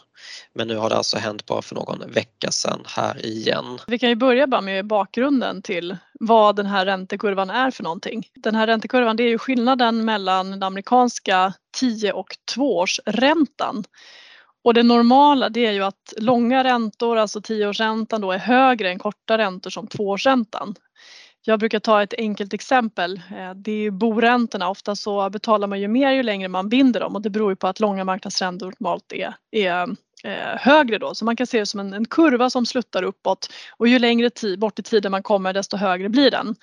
men 0.54 0.68
nu 0.68 0.76
har 0.76 0.90
det 0.90 0.96
alltså 0.96 1.18
hänt 1.18 1.46
bara 1.46 1.62
för 1.62 1.76
någon 1.76 2.12
vecka 2.12 2.52
sedan 2.52 2.84
här 2.86 3.26
igen. 3.26 3.80
Vi 3.88 4.00
kan 4.00 4.10
ju 4.10 4.16
börja 4.16 4.48
bara 4.48 4.62
med 4.62 4.88
bakgrunden 4.88 5.62
till 5.62 5.98
vad 6.20 6.56
den 6.56 6.66
här 6.66 6.86
räntekurvan 6.86 7.50
är 7.50 7.72
för 7.72 7.84
någonting. 7.84 8.28
Den 8.34 8.56
här 8.56 8.68
räntekurvan 8.68 9.18
det 9.18 9.24
är 9.24 9.30
ju 9.30 9.38
skillnaden 9.38 10.06
mellan 10.06 10.52
den 10.52 10.64
amerikanska 10.64 11.54
10 11.78 12.14
och 12.14 12.36
2-årsräntan 12.56 13.84
och 14.64 14.74
det 14.74 14.84
normala 14.84 15.50
det 15.50 15.66
är 15.66 15.72
ju 15.72 15.84
att 15.84 16.14
långa 16.18 16.64
räntor, 16.64 17.18
alltså 17.18 17.42
tioårsräntan 17.42 18.22
då 18.22 18.32
är 18.32 18.38
högre 18.38 18.90
än 18.90 19.00
korta 19.00 19.38
räntor 19.38 19.70
som 19.70 19.88
tvåårsräntan. 19.88 20.76
Jag 21.46 21.60
brukar 21.60 21.80
ta 21.80 22.04
ett 22.04 22.14
enkelt 22.18 22.54
exempel. 22.54 23.22
Eh, 23.38 23.54
det 23.56 23.72
är 23.72 23.78
ju 23.78 23.92
boräntorna. 23.92 24.70
Ofta 24.70 24.96
så 24.96 25.30
betalar 25.30 25.68
man 25.68 25.82
ju 25.82 25.88
mer 25.88 26.12
ju 26.12 26.24
längre 26.24 26.48
man 26.48 26.70
binder 26.70 27.00
dem 27.00 27.16
och 27.16 27.22
det 27.22 27.30
beror 27.30 27.52
ju 27.52 27.56
på 27.56 27.68
att 27.68 27.80
långa 27.80 28.04
marknadsräntor 28.04 28.74
normalt 28.80 29.14
är, 29.14 29.34
är 29.52 29.88
eh, 30.24 30.58
högre 30.60 30.98
då. 30.98 31.16
Så 31.16 31.26
man 31.26 31.36
kan 31.36 31.48
se 31.48 31.60
det 31.60 31.66
som 31.66 31.80
en, 31.80 31.94
en 31.94 32.06
kurva 32.06 32.50
som 32.50 32.66
sluttar 32.66 33.04
uppåt 33.04 33.50
och 33.78 33.88
ju 33.88 34.00
längre 34.00 34.30
tid, 34.30 34.60
bort 34.60 34.80
i 34.80 34.84
tiden 34.84 35.12
man 35.12 35.24
kommer 35.24 35.54
desto 35.54 35.78
högre 35.78 36.10
blir 36.10 36.32
den. 36.32 36.56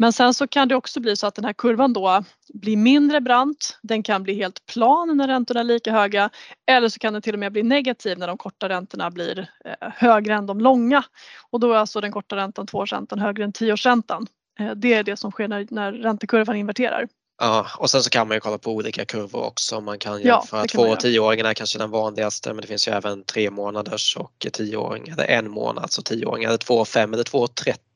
Men 0.00 0.12
sen 0.12 0.34
så 0.34 0.46
kan 0.46 0.68
det 0.68 0.76
också 0.76 1.00
bli 1.00 1.16
så 1.16 1.26
att 1.26 1.34
den 1.34 1.44
här 1.44 1.52
kurvan 1.52 1.92
då 1.92 2.24
blir 2.54 2.76
mindre 2.76 3.20
brant. 3.20 3.78
Den 3.82 4.02
kan 4.02 4.22
bli 4.22 4.34
helt 4.34 4.66
plan 4.66 5.16
när 5.16 5.28
räntorna 5.28 5.60
är 5.60 5.64
lika 5.64 5.92
höga 5.92 6.30
eller 6.70 6.88
så 6.88 6.98
kan 6.98 7.12
den 7.12 7.22
till 7.22 7.34
och 7.34 7.38
med 7.38 7.52
bli 7.52 7.62
negativ 7.62 8.18
när 8.18 8.26
de 8.26 8.38
korta 8.38 8.68
räntorna 8.68 9.10
blir 9.10 9.50
eh, 9.64 9.88
högre 9.94 10.34
än 10.34 10.46
de 10.46 10.60
långa. 10.60 11.04
Och 11.50 11.60
då 11.60 11.72
är 11.72 11.76
alltså 11.76 12.00
den 12.00 12.12
korta 12.12 12.36
räntan, 12.36 12.66
tvåårsräntan, 12.66 13.18
högre 13.18 13.44
än 13.44 13.52
tioårsräntan. 13.52 14.26
Eh, 14.60 14.70
det 14.70 14.94
är 14.94 15.02
det 15.02 15.16
som 15.16 15.30
sker 15.30 15.48
när, 15.48 15.66
när 15.70 15.92
räntekurvan 15.92 16.56
inverterar. 16.56 17.08
Ja, 17.42 17.66
och 17.78 17.90
sen 17.90 18.02
så 18.02 18.10
kan 18.10 18.28
man 18.28 18.36
ju 18.36 18.40
kolla 18.40 18.58
på 18.58 18.72
olika 18.72 19.04
kurvor 19.04 19.44
också. 19.44 19.80
Man 19.80 19.98
kan 19.98 20.22
jämföra 20.22 20.60
ja, 20.60 20.66
två 20.66 20.82
och 20.82 21.00
tioåringen 21.00 21.46
är 21.46 21.54
kanske 21.54 21.78
den 21.78 21.90
vanligaste 21.90 22.52
men 22.52 22.62
det 22.62 22.66
finns 22.66 22.88
ju 22.88 22.92
även 22.92 23.24
tre 23.24 23.50
månaders 23.50 24.16
och 24.16 24.46
tioåring 24.52 25.08
eller 25.08 25.24
en 25.24 25.50
månad, 25.50 25.92
så 25.92 26.02
tioåring 26.02 26.44
eller 26.44 26.56
två 26.56 26.74
och 26.74 26.88
fem 26.88 27.14
eller 27.14 27.24
två 27.24 27.38
och 27.38 27.54
trettio 27.54 27.89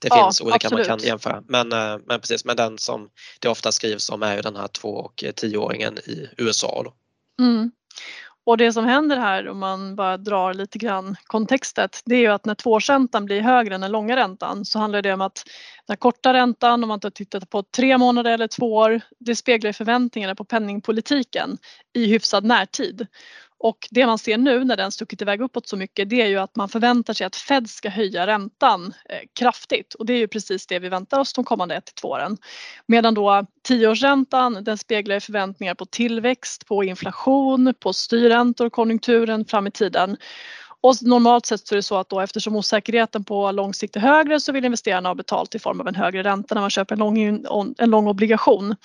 Det 0.00 0.08
ja, 0.08 0.24
finns 0.24 0.40
olika 0.40 0.56
absolut. 0.56 0.88
man 0.88 0.98
kan 0.98 1.06
jämföra. 1.06 1.42
Men, 1.48 1.72
eh, 1.72 1.98
men 2.06 2.20
precis, 2.20 2.44
men 2.44 2.56
den 2.56 2.78
som 2.78 3.08
det 3.40 3.48
ofta 3.48 3.72
skrivs 3.72 4.10
om 4.10 4.22
är 4.22 4.36
ju 4.36 4.42
den 4.42 4.56
här 4.56 4.68
två 4.68 4.88
och 4.88 5.24
tioåringen 5.36 5.98
i 5.98 6.28
USA. 6.36 6.92
Mm. 7.40 7.70
Och 8.44 8.56
det 8.56 8.72
som 8.72 8.84
händer 8.84 9.16
här 9.16 9.48
om 9.48 9.58
man 9.58 9.96
bara 9.96 10.16
drar 10.16 10.54
lite 10.54 10.78
grann 10.78 11.16
kontextet 11.26 12.00
det 12.04 12.14
är 12.14 12.20
ju 12.20 12.26
att 12.26 12.44
när 12.44 12.54
tvåårsräntan 12.54 13.24
blir 13.24 13.40
högre 13.40 13.74
än 13.74 13.80
den 13.80 13.92
långa 13.92 14.16
räntan 14.16 14.64
så 14.64 14.78
handlar 14.78 15.02
det 15.02 15.12
om 15.12 15.20
att 15.20 15.44
den 15.86 15.96
korta 15.96 16.32
räntan 16.32 16.82
om 16.82 16.88
man 16.88 17.00
tittar 17.00 17.40
på 17.40 17.62
tre 17.62 17.98
månader 17.98 18.30
eller 18.30 18.48
två 18.48 18.74
år 18.74 19.00
det 19.18 19.36
speglar 19.36 19.72
förväntningarna 19.72 20.34
på 20.34 20.44
penningpolitiken 20.44 21.58
i 21.92 22.06
hyfsad 22.06 22.44
närtid. 22.44 23.06
Och 23.62 23.88
det 23.90 24.06
man 24.06 24.18
ser 24.18 24.38
nu 24.38 24.64
när 24.64 24.76
den 24.76 24.92
stuckit 24.92 25.22
iväg 25.22 25.40
uppåt 25.40 25.68
så 25.68 25.76
mycket 25.76 26.10
det 26.10 26.22
är 26.22 26.26
ju 26.26 26.38
att 26.38 26.56
man 26.56 26.68
förväntar 26.68 27.14
sig 27.14 27.26
att 27.26 27.36
Fed 27.36 27.70
ska 27.70 27.88
höja 27.88 28.26
räntan 28.26 28.94
eh, 29.08 29.18
kraftigt 29.38 29.94
och 29.94 30.06
det 30.06 30.12
är 30.12 30.18
ju 30.18 30.28
precis 30.28 30.66
det 30.66 30.78
vi 30.78 30.88
väntar 30.88 31.20
oss 31.20 31.32
de 31.32 31.44
kommande 31.44 31.74
1 31.74 31.84
till 31.84 31.94
2 31.94 32.08
åren. 32.08 32.36
Medan 32.86 33.14
då 33.14 33.46
tioårsräntan 33.62 34.64
den 34.64 34.78
speglar 34.78 35.20
förväntningar 35.20 35.74
på 35.74 35.86
tillväxt, 35.86 36.66
på 36.66 36.84
inflation, 36.84 37.74
på 37.80 37.92
styrräntor, 37.92 38.70
konjunkturen 38.70 39.44
fram 39.44 39.66
i 39.66 39.70
tiden. 39.70 40.16
Och 40.82 40.94
normalt 41.02 41.46
sett 41.46 41.66
så 41.66 41.74
är 41.74 41.76
det 41.76 41.82
så 41.82 41.96
att 41.96 42.08
då 42.08 42.20
eftersom 42.20 42.56
osäkerheten 42.56 43.24
på 43.24 43.52
lång 43.52 43.74
sikt 43.74 43.96
är 43.96 44.00
högre 44.00 44.40
så 44.40 44.52
vill 44.52 44.64
investerarna 44.64 45.08
ha 45.08 45.14
betalt 45.14 45.54
i 45.54 45.58
form 45.58 45.80
av 45.80 45.88
en 45.88 45.94
högre 45.94 46.22
ränta 46.22 46.54
när 46.54 46.60
man 46.60 46.70
köper 46.70 46.94
en 46.94 46.98
lång, 46.98 47.74
en 47.78 47.90
lång 47.90 48.06
obligation. 48.06 48.76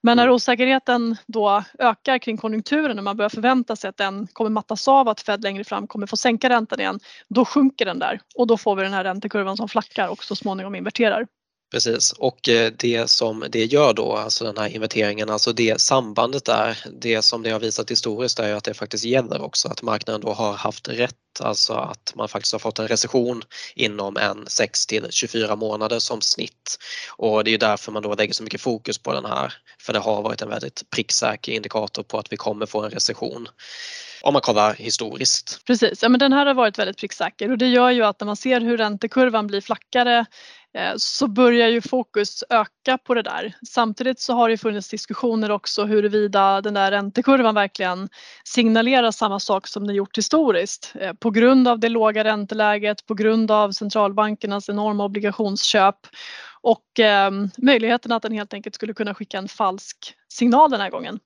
Men 0.00 0.16
när 0.16 0.24
mm. 0.24 0.34
osäkerheten 0.34 1.16
då 1.26 1.62
ökar 1.78 2.18
kring 2.18 2.36
konjunkturen 2.36 2.98
och 2.98 3.04
man 3.04 3.16
börjar 3.16 3.28
förvänta 3.28 3.76
sig 3.76 3.88
att 3.88 3.96
den 3.96 4.26
kommer 4.32 4.50
mattas 4.50 4.88
av 4.88 5.08
att 5.08 5.20
Fed 5.20 5.42
längre 5.42 5.64
fram 5.64 5.86
kommer 5.86 6.06
få 6.06 6.16
sänka 6.16 6.48
räntan 6.48 6.80
igen, 6.80 7.00
då 7.28 7.44
sjunker 7.44 7.84
den 7.84 7.98
där 7.98 8.20
och 8.34 8.46
då 8.46 8.56
får 8.56 8.76
vi 8.76 8.82
den 8.82 8.92
här 8.92 9.04
räntekurvan 9.04 9.56
som 9.56 9.68
flackar 9.68 10.08
och 10.08 10.24
så 10.24 10.36
småningom 10.36 10.74
inverterar. 10.74 11.26
Precis 11.74 12.12
och 12.12 12.48
eh, 12.48 12.72
det 12.76 13.10
som 13.10 13.44
det 13.50 13.64
gör 13.64 13.92
då, 13.94 14.16
alltså 14.16 14.44
den 14.44 14.58
här 14.58 14.68
inventeringen, 14.68 15.30
alltså 15.30 15.52
det 15.52 15.80
sambandet 15.80 16.44
där, 16.44 16.78
det 17.00 17.22
som 17.22 17.42
det 17.42 17.50
har 17.50 17.60
visat 17.60 17.90
historiskt 17.90 18.38
är 18.38 18.54
att 18.54 18.64
det 18.64 18.74
faktiskt 18.74 19.04
gäller 19.04 19.42
också 19.42 19.68
att 19.68 19.82
marknaden 19.82 20.20
då 20.20 20.32
har 20.32 20.52
haft 20.52 20.88
rätt, 20.88 21.40
alltså 21.40 21.72
att 21.72 22.12
man 22.14 22.28
faktiskt 22.28 22.52
har 22.52 22.58
fått 22.58 22.78
en 22.78 22.88
recession 22.88 23.42
inom 23.74 24.16
en 24.16 24.44
6 24.46 24.86
till 24.86 25.06
24 25.10 25.56
månader 25.56 25.98
som 25.98 26.20
snitt. 26.20 26.78
Och 27.16 27.44
det 27.44 27.54
är 27.54 27.58
därför 27.58 27.92
man 27.92 28.02
då 28.02 28.14
lägger 28.14 28.34
så 28.34 28.42
mycket 28.42 28.60
fokus 28.60 28.98
på 28.98 29.12
den 29.12 29.24
här, 29.24 29.54
för 29.80 29.92
det 29.92 29.98
har 29.98 30.22
varit 30.22 30.42
en 30.42 30.48
väldigt 30.48 30.90
pricksäker 30.90 31.52
indikator 31.52 32.02
på 32.02 32.18
att 32.18 32.32
vi 32.32 32.36
kommer 32.36 32.66
få 32.66 32.82
en 32.82 32.90
recession 32.90 33.48
om 34.24 34.32
man 34.32 34.42
kollar 34.42 34.74
historiskt. 34.74 35.60
Precis, 35.66 36.02
ja 36.02 36.08
men 36.08 36.20
den 36.20 36.32
här 36.32 36.46
har 36.46 36.54
varit 36.54 36.78
väldigt 36.78 36.96
pricksäker 36.96 37.50
och 37.50 37.58
det 37.58 37.68
gör 37.68 37.90
ju 37.90 38.04
att 38.04 38.20
när 38.20 38.26
man 38.26 38.36
ser 38.36 38.60
hur 38.60 38.76
räntekurvan 38.76 39.46
blir 39.46 39.60
flackare 39.60 40.18
eh, 40.74 40.92
så 40.96 41.28
börjar 41.28 41.68
ju 41.68 41.80
fokus 41.80 42.44
öka 42.50 42.98
på 42.98 43.14
det 43.14 43.22
där. 43.22 43.54
Samtidigt 43.68 44.20
så 44.20 44.32
har 44.32 44.48
det 44.48 44.58
funnits 44.58 44.88
diskussioner 44.88 45.50
också 45.50 45.84
huruvida 45.84 46.60
den 46.60 46.74
där 46.74 46.90
räntekurvan 46.90 47.54
verkligen 47.54 48.08
signalerar 48.44 49.10
samma 49.10 49.40
sak 49.40 49.66
som 49.66 49.86
den 49.86 49.96
gjort 49.96 50.18
historiskt. 50.18 50.92
Eh, 51.00 51.12
på 51.12 51.30
grund 51.30 51.68
av 51.68 51.80
det 51.80 51.88
låga 51.88 52.24
ränteläget, 52.24 53.06
på 53.06 53.14
grund 53.14 53.50
av 53.50 53.72
centralbankernas 53.72 54.68
enorma 54.68 55.04
obligationsköp 55.04 55.96
och 56.60 57.00
eh, 57.00 57.30
möjligheten 57.56 58.12
att 58.12 58.22
den 58.22 58.32
helt 58.32 58.54
enkelt 58.54 58.74
skulle 58.74 58.94
kunna 58.94 59.14
skicka 59.14 59.38
en 59.38 59.48
falsk 59.48 60.14
signal 60.28 60.70
den 60.70 60.80
här 60.80 60.90
gången. 60.90 61.20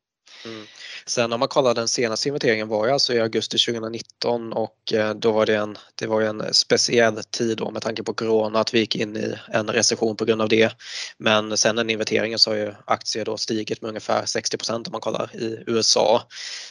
Mm. 0.45 0.67
Sen 1.07 1.33
om 1.33 1.41
man 1.41 1.49
kollar 1.49 1.75
den 1.75 1.89
senaste 1.89 2.29
inventeringen 2.29 2.69
var 2.69 2.87
ju 2.87 2.93
alltså 2.93 3.13
i 3.15 3.21
augusti 3.21 3.59
2019 3.59 4.53
och 4.53 4.93
eh, 4.93 5.15
då 5.15 5.33
var 5.33 5.47
det 5.47 5.57
en, 5.57 5.79
det 5.95 6.07
var 6.07 6.23
en 6.23 6.55
speciell 6.55 7.23
tid 7.25 7.59
då 7.59 7.71
med 7.71 7.83
tanke 7.83 8.03
på 8.03 8.15
Corona 8.15 8.61
att 8.61 8.75
vi 8.75 8.79
gick 8.79 8.97
in 8.97 9.17
i 9.17 9.35
en 9.49 9.67
recession 9.67 10.17
på 10.17 10.25
grund 10.25 10.43
av 10.43 10.49
det. 10.49 10.73
Men 11.19 11.57
sen 11.57 11.77
den 11.77 11.91
inventeringen 11.91 12.39
så 12.39 12.51
har 12.51 12.57
ju 12.57 12.75
aktier 12.85 13.25
då 13.25 13.37
stigit 13.37 13.83
med 13.83 13.89
ungefär 13.89 14.27
60 14.27 14.57
om 14.73 14.85
man 14.93 15.01
kollar 15.01 15.37
i 15.37 15.65
USA. 15.67 16.23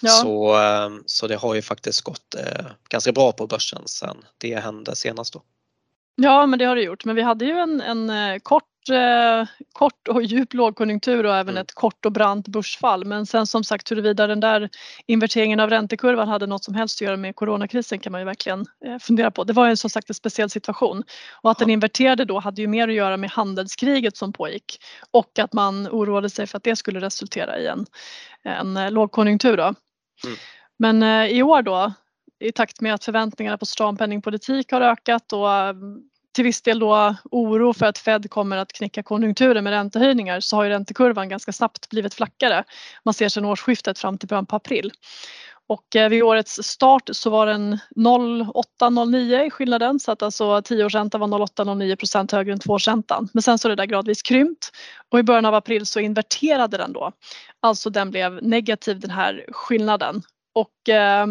Ja. 0.02 0.10
Så, 0.10 0.56
eh, 0.56 0.90
så 1.06 1.28
det 1.28 1.36
har 1.36 1.56
ju 1.56 1.62
faktiskt 1.62 2.02
gått 2.02 2.36
eh, 2.36 2.66
ganska 2.90 3.12
bra 3.12 3.32
på 3.32 3.48
börsen 3.48 3.82
sen 3.86 4.18
det 4.38 4.56
hände 4.56 4.96
senast 4.96 5.34
då. 5.34 5.42
Ja 6.16 6.46
men 6.46 6.60
det 6.60 6.66
har 6.66 6.76
det 6.76 6.82
gjort 6.82 7.06
men 7.06 7.16
vi 7.16 7.22
hade 7.22 7.46
ju 7.46 7.52
en, 7.52 7.82
en 7.82 8.40
kort 8.40 8.64
eh, 8.90 9.48
kort 9.74 10.08
och 10.08 10.24
djup 10.24 10.54
lågkonjunktur 10.54 11.26
och 11.26 11.36
även 11.36 11.54
mm. 11.54 11.62
ett 11.62 11.74
kort 11.74 12.06
och 12.06 12.12
brant 12.12 12.48
börsfall. 12.48 13.06
Men 13.06 13.26
sen 13.26 13.48
som 13.48 13.64
sagt 13.64 13.92
huruvida 13.92 14.28
den 14.28 14.40
där 14.40 14.70
inverteringen 15.06 15.60
av 15.60 15.70
räntekurvan 15.70 16.28
hade 16.28 16.48
något 16.48 16.64
som 16.64 16.76
helst 16.76 16.98
att 16.98 17.06
göra 17.06 17.18
med 17.18 17.36
coronakrisen 17.36 18.00
kan 18.00 18.12
man 18.12 18.22
ju 18.22 18.26
verkligen 18.26 18.66
eh, 18.86 18.98
fundera 19.00 19.32
på. 19.32 19.44
Det 19.44 19.54
var 19.54 19.70
ju 19.70 19.76
som 19.76 19.90
sagt 19.90 20.10
en 20.10 20.16
speciell 20.16 20.50
situation 20.50 21.04
och 21.42 21.52
att 21.52 21.60
den 21.60 21.70
inverterade 21.70 22.26
då 22.26 22.40
hade 22.40 22.62
ju 22.62 22.68
mer 22.68 22.88
att 22.88 22.94
göra 22.94 23.18
med 23.18 23.30
handelskriget 23.30 24.18
som 24.18 24.34
pågick 24.34 24.78
och 25.12 25.40
att 25.40 25.54
man 25.54 25.88
oroade 25.88 26.30
sig 26.30 26.48
för 26.48 26.58
att 26.58 26.64
det 26.64 26.76
skulle 26.76 27.00
resultera 27.00 27.60
i 27.60 27.68
en, 27.68 27.86
en 28.44 28.78
eh, 28.78 28.92
lågkonjunktur. 28.92 29.58
Då. 29.58 29.64
Mm. 29.64 30.38
Men 30.80 31.04
eh, 31.04 31.38
i 31.38 31.44
år 31.44 31.62
då 31.62 31.94
i 32.40 32.52
takt 32.52 32.82
med 32.82 32.94
att 32.94 33.04
förväntningarna 33.04 33.58
på 33.58 33.66
stram 33.66 33.98
penningpolitik 33.98 34.72
har 34.72 34.82
ökat 34.82 35.34
och 35.34 35.48
till 36.38 36.44
viss 36.44 36.62
del 36.62 36.80
då 36.80 37.16
oro 37.32 37.74
för 37.74 37.86
att 37.86 37.98
Fed 37.98 38.30
kommer 38.30 38.58
att 38.58 38.74
knäcka 38.74 39.04
konjunkturen 39.04 39.64
med 39.64 39.72
räntehöjningar 39.72 40.40
så 40.40 40.56
har 40.56 40.64
ju 40.64 40.70
räntekurvan 40.70 41.30
ganska 41.30 41.52
snabbt 41.52 41.90
blivit 41.90 42.14
flackare. 42.14 42.64
Man 43.06 43.14
ser 43.14 43.30
sedan 43.30 43.46
årsskiftet 43.46 44.00
fram 44.00 44.18
till 44.18 44.28
början 44.28 44.46
på 44.46 44.56
april. 44.56 44.92
Och 45.68 45.96
eh, 45.96 46.10
vid 46.10 46.24
årets 46.24 46.64
start 46.64 47.10
så 47.12 47.30
var 47.30 47.46
den 47.46 47.80
0,809 47.96 49.44
i 49.44 49.50
skillnaden 49.50 50.00
så 50.00 50.12
att 50.12 50.24
alltså 50.24 50.44
10-årsräntan 50.44 51.20
var 51.20 51.28
0,809 51.28 51.96
procent 51.96 52.32
högre 52.32 52.54
än 52.54 52.60
2-årsräntan. 52.60 53.30
Men 53.34 53.44
sen 53.44 53.58
så 53.58 53.68
har 53.68 53.76
det 53.76 53.82
där 53.82 53.86
gradvis 53.86 54.22
krympt 54.22 54.72
och 55.12 55.20
i 55.20 55.24
början 55.24 55.46
av 55.46 55.56
april 55.56 55.86
så 55.86 56.00
inverterade 56.00 56.78
den 56.78 56.94
då. 56.94 57.12
Alltså 57.60 57.90
den 57.90 58.12
blev 58.12 58.44
negativ 58.44 59.00
den 59.00 59.12
här 59.12 59.46
skillnaden. 59.52 60.22
Och 60.54 60.90
eh, 60.90 61.28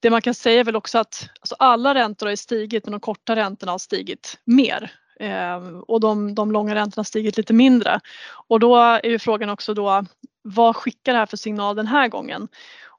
det 0.00 0.10
man 0.10 0.22
kan 0.22 0.34
säga 0.34 0.60
är 0.60 0.64
väl 0.64 0.76
också 0.76 0.98
att 0.98 1.28
alltså 1.40 1.54
alla 1.58 1.94
räntor 1.94 2.26
har 2.26 2.36
stigit 2.36 2.84
men 2.84 2.92
de 2.92 3.00
korta 3.00 3.36
räntorna 3.36 3.72
har 3.72 3.78
stigit 3.78 4.38
mer. 4.44 4.92
Eh, 5.20 5.56
och 5.86 6.00
de, 6.00 6.34
de 6.34 6.52
långa 6.52 6.74
räntorna 6.74 7.00
har 7.00 7.04
stigit 7.04 7.36
lite 7.36 7.52
mindre. 7.52 8.00
Och 8.48 8.60
då 8.60 8.76
är 8.76 9.06
ju 9.06 9.18
frågan 9.18 9.50
också 9.50 9.74
då 9.74 10.04
vad 10.42 10.76
skickar 10.76 11.12
det 11.12 11.18
här 11.18 11.26
för 11.26 11.36
signal 11.36 11.76
den 11.76 11.86
här 11.86 12.08
gången? 12.08 12.48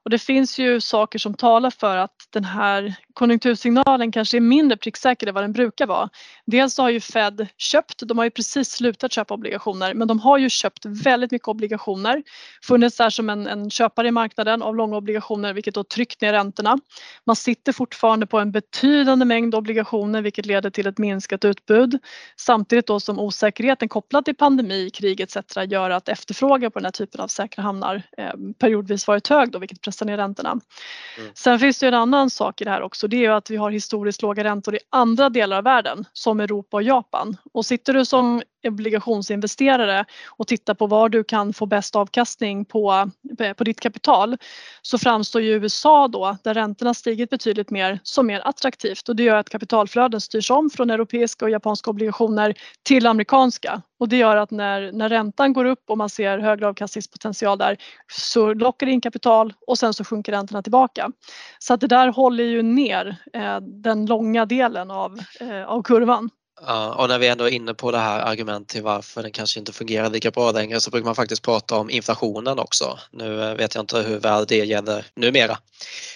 Och 0.04 0.10
det 0.10 0.18
finns 0.18 0.58
ju 0.58 0.80
saker 0.80 1.18
som 1.18 1.34
talar 1.34 1.70
för 1.70 1.96
att 1.96 2.28
den 2.30 2.44
här 2.44 2.94
konjunktursignalen 3.14 4.12
kanske 4.12 4.36
är 4.36 4.40
mindre 4.40 4.76
pricksäker 4.76 5.26
än 5.26 5.34
vad 5.34 5.44
den 5.44 5.52
brukar 5.52 5.86
vara. 5.86 6.08
Dels 6.46 6.74
så 6.74 6.82
har 6.82 6.90
ju 6.90 7.00
Fed 7.00 7.46
köpt, 7.56 8.02
de 8.06 8.18
har 8.18 8.24
ju 8.24 8.30
precis 8.30 8.70
slutat 8.70 9.12
köpa 9.12 9.34
obligationer, 9.34 9.94
men 9.94 10.08
de 10.08 10.20
har 10.20 10.38
ju 10.38 10.50
köpt 10.50 10.84
väldigt 10.84 11.30
mycket 11.30 11.48
obligationer. 11.48 12.22
Funnits 12.62 12.96
där 12.96 13.10
som 13.10 13.30
en, 13.30 13.46
en 13.46 13.70
köpare 13.70 14.08
i 14.08 14.10
marknaden 14.10 14.62
av 14.62 14.76
långa 14.76 14.96
obligationer 14.96 15.52
vilket 15.52 15.74
då 15.74 15.84
tryckt 15.84 16.20
ner 16.20 16.32
räntorna. 16.32 16.78
Man 17.24 17.36
sitter 17.36 17.72
fortfarande 17.72 18.26
på 18.26 18.38
en 18.38 18.52
betydande 18.52 19.24
mängd 19.24 19.54
obligationer 19.54 20.22
vilket 20.22 20.46
leder 20.46 20.70
till 20.70 20.86
ett 20.86 20.98
minskat 20.98 21.44
utbud. 21.44 21.98
Samtidigt 22.36 22.86
då 22.86 23.00
som 23.00 23.18
osäkerheten 23.18 23.88
kopplat 23.88 24.24
till 24.24 24.36
pandemi, 24.36 24.90
krig 24.90 25.20
etc. 25.20 25.36
gör 25.66 25.90
att 25.90 26.08
efterfrågan 26.08 26.70
på 26.70 26.78
den 26.78 26.84
här 26.84 26.92
typen 26.92 27.20
av 27.20 27.28
säkra 27.28 27.62
hamnar 27.62 28.02
eh, 28.18 28.32
periodvis 28.58 29.06
varit 29.06 29.28
hög 29.28 29.50
då, 29.50 29.58
vilket 29.58 29.80
pressa 29.80 30.04
ner 30.04 30.16
räntorna. 30.16 30.50
Mm. 30.50 31.30
Sen 31.34 31.58
finns 31.58 31.78
det 31.78 31.88
en 31.88 31.94
annan 31.94 32.30
sak 32.30 32.60
i 32.60 32.64
det 32.64 32.70
här 32.70 32.82
också. 32.82 33.01
Det 33.06 33.24
är 33.24 33.30
att 33.30 33.50
vi 33.50 33.56
har 33.56 33.70
historiskt 33.70 34.22
låga 34.22 34.44
räntor 34.44 34.74
i 34.74 34.78
andra 34.90 35.28
delar 35.28 35.56
av 35.56 35.64
världen 35.64 36.04
som 36.12 36.40
Europa 36.40 36.76
och 36.76 36.82
Japan. 36.82 37.36
Och 37.52 37.66
sitter 37.66 37.92
du 37.94 38.04
som 38.04 38.42
obligationsinvesterare 38.64 40.04
och 40.28 40.46
tittar 40.46 40.74
på 40.74 40.86
var 40.86 41.08
du 41.08 41.24
kan 41.24 41.52
få 41.52 41.66
bäst 41.66 41.96
avkastning 41.96 42.64
på, 42.64 43.10
på 43.56 43.64
ditt 43.64 43.80
kapital 43.80 44.36
så 44.82 44.98
framstår 44.98 45.42
ju 45.42 45.52
USA 45.52 46.08
då, 46.08 46.36
där 46.44 46.54
räntorna 46.54 46.94
stigit 46.94 47.30
betydligt 47.30 47.70
mer, 47.70 48.00
som 48.02 48.26
mer 48.26 48.40
attraktivt 48.44 49.08
och 49.08 49.16
det 49.16 49.22
gör 49.22 49.36
att 49.36 49.48
kapitalflöden 49.48 50.20
styrs 50.20 50.50
om 50.50 50.70
från 50.70 50.90
europeiska 50.90 51.44
och 51.44 51.50
japanska 51.50 51.90
obligationer 51.90 52.54
till 52.82 53.06
amerikanska 53.06 53.82
och 54.02 54.08
det 54.08 54.16
gör 54.16 54.36
att 54.36 54.50
när, 54.50 54.92
när 54.92 55.08
räntan 55.08 55.52
går 55.52 55.64
upp 55.64 55.90
och 55.90 55.98
man 55.98 56.10
ser 56.10 56.38
högre 56.38 56.68
avkastningspotential 56.68 57.58
där 57.58 57.76
så 58.12 58.54
lockar 58.54 58.86
det 58.86 58.92
in 58.92 59.00
kapital 59.00 59.52
och 59.66 59.78
sen 59.78 59.94
så 59.94 60.04
sjunker 60.04 60.32
räntorna 60.32 60.62
tillbaka. 60.62 61.10
Så 61.58 61.74
att 61.74 61.80
det 61.80 61.86
där 61.86 62.08
håller 62.08 62.44
ju 62.44 62.62
ner 62.62 63.16
eh, 63.32 63.60
den 63.60 64.06
långa 64.06 64.46
delen 64.46 64.90
av, 64.90 65.18
eh, 65.40 65.64
av 65.64 65.82
kurvan. 65.82 66.30
Uh, 66.68 66.86
och 66.86 67.08
när 67.08 67.18
vi 67.18 67.28
ändå 67.28 67.44
är 67.44 67.50
inne 67.50 67.74
på 67.74 67.90
det 67.90 67.98
här 67.98 68.20
argumentet 68.20 68.68
till 68.68 68.82
varför 68.82 69.22
den 69.22 69.32
kanske 69.32 69.60
inte 69.60 69.72
fungerar 69.72 70.10
lika 70.10 70.30
bra 70.30 70.50
längre 70.50 70.80
så 70.80 70.90
brukar 70.90 71.04
man 71.04 71.14
faktiskt 71.14 71.42
prata 71.42 71.76
om 71.76 71.90
inflationen 71.90 72.58
också. 72.58 72.98
Nu 73.10 73.42
eh, 73.42 73.54
vet 73.54 73.74
jag 73.74 73.82
inte 73.82 73.98
hur 73.98 74.18
väl 74.18 74.46
det 74.46 74.64
gäller 74.64 75.06
numera. 75.16 75.58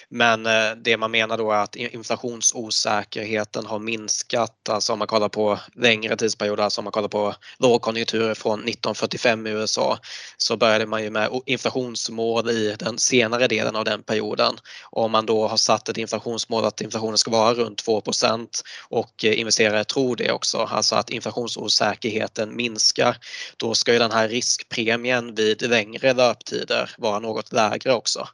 Men 0.09 0.45
uh, 0.45 0.71
det 0.83 0.97
man 0.97 1.11
menar 1.11 1.37
då 1.37 1.51
är 1.51 1.63
att 1.63 1.75
inflationsosäkerheten 1.75 3.65
har 3.65 3.79
minskat, 3.79 4.69
alltså 4.69 4.93
om 4.93 4.99
man 4.99 5.07
kollar 5.07 5.29
på 5.29 5.59
längre 5.75 6.17
tidsperioder, 6.17 6.63
alltså 6.63 6.81
om 6.81 6.83
man 6.83 6.91
kollar 6.91 7.07
på 7.07 7.35
lågkonjunkturer 7.59 8.33
från 8.33 8.59
1945 8.59 9.47
i 9.47 9.49
USA 9.49 9.99
så 10.37 10.57
började 10.57 10.85
man 10.85 11.03
ju 11.03 11.09
med 11.09 11.29
inflationsmål 11.45 12.49
i 12.49 12.75
den 12.79 12.97
senare 12.97 13.47
delen 13.47 13.75
av 13.75 13.85
den 13.85 14.03
perioden. 14.03 14.55
Och 14.91 15.03
om 15.03 15.11
man 15.11 15.25
då 15.25 15.47
har 15.47 15.57
satt 15.57 15.89
ett 15.89 15.97
inflationsmål 15.97 16.65
att 16.65 16.81
inflationen 16.81 17.17
ska 17.17 17.31
vara 17.31 17.53
runt 17.53 17.83
2% 17.85 18.47
och 18.89 19.25
eh, 19.25 19.39
investerare 19.39 19.83
tror 19.83 20.15
det 20.15 20.36
också, 20.37 20.57
alltså 20.57 20.95
att 20.95 21.09
inflationsosäkerheten 21.09 22.55
minskar, 22.55 23.17
då 23.57 23.75
ska 23.75 23.93
ju 23.93 23.99
den 23.99 24.11
här 24.11 24.29
riskpremien 24.29 25.35
vid 25.35 25.69
längre 25.69 26.13
löptider 26.13 26.91
vara 26.97 27.19
något 27.19 27.53
lägre 27.53 27.93
också. 27.93 28.27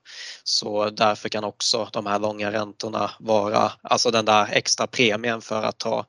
Så 0.43 0.89
därför 0.89 1.29
kan 1.29 1.43
också 1.43 1.89
de 1.93 2.05
här 2.05 2.19
långa 2.19 2.51
räntorna 2.51 3.11
vara, 3.19 3.71
alltså 3.81 4.11
den 4.11 4.25
där 4.25 4.47
extra 4.51 4.87
premien 4.87 5.41
för 5.41 5.63
att 5.63 5.77
ta, 5.77 6.05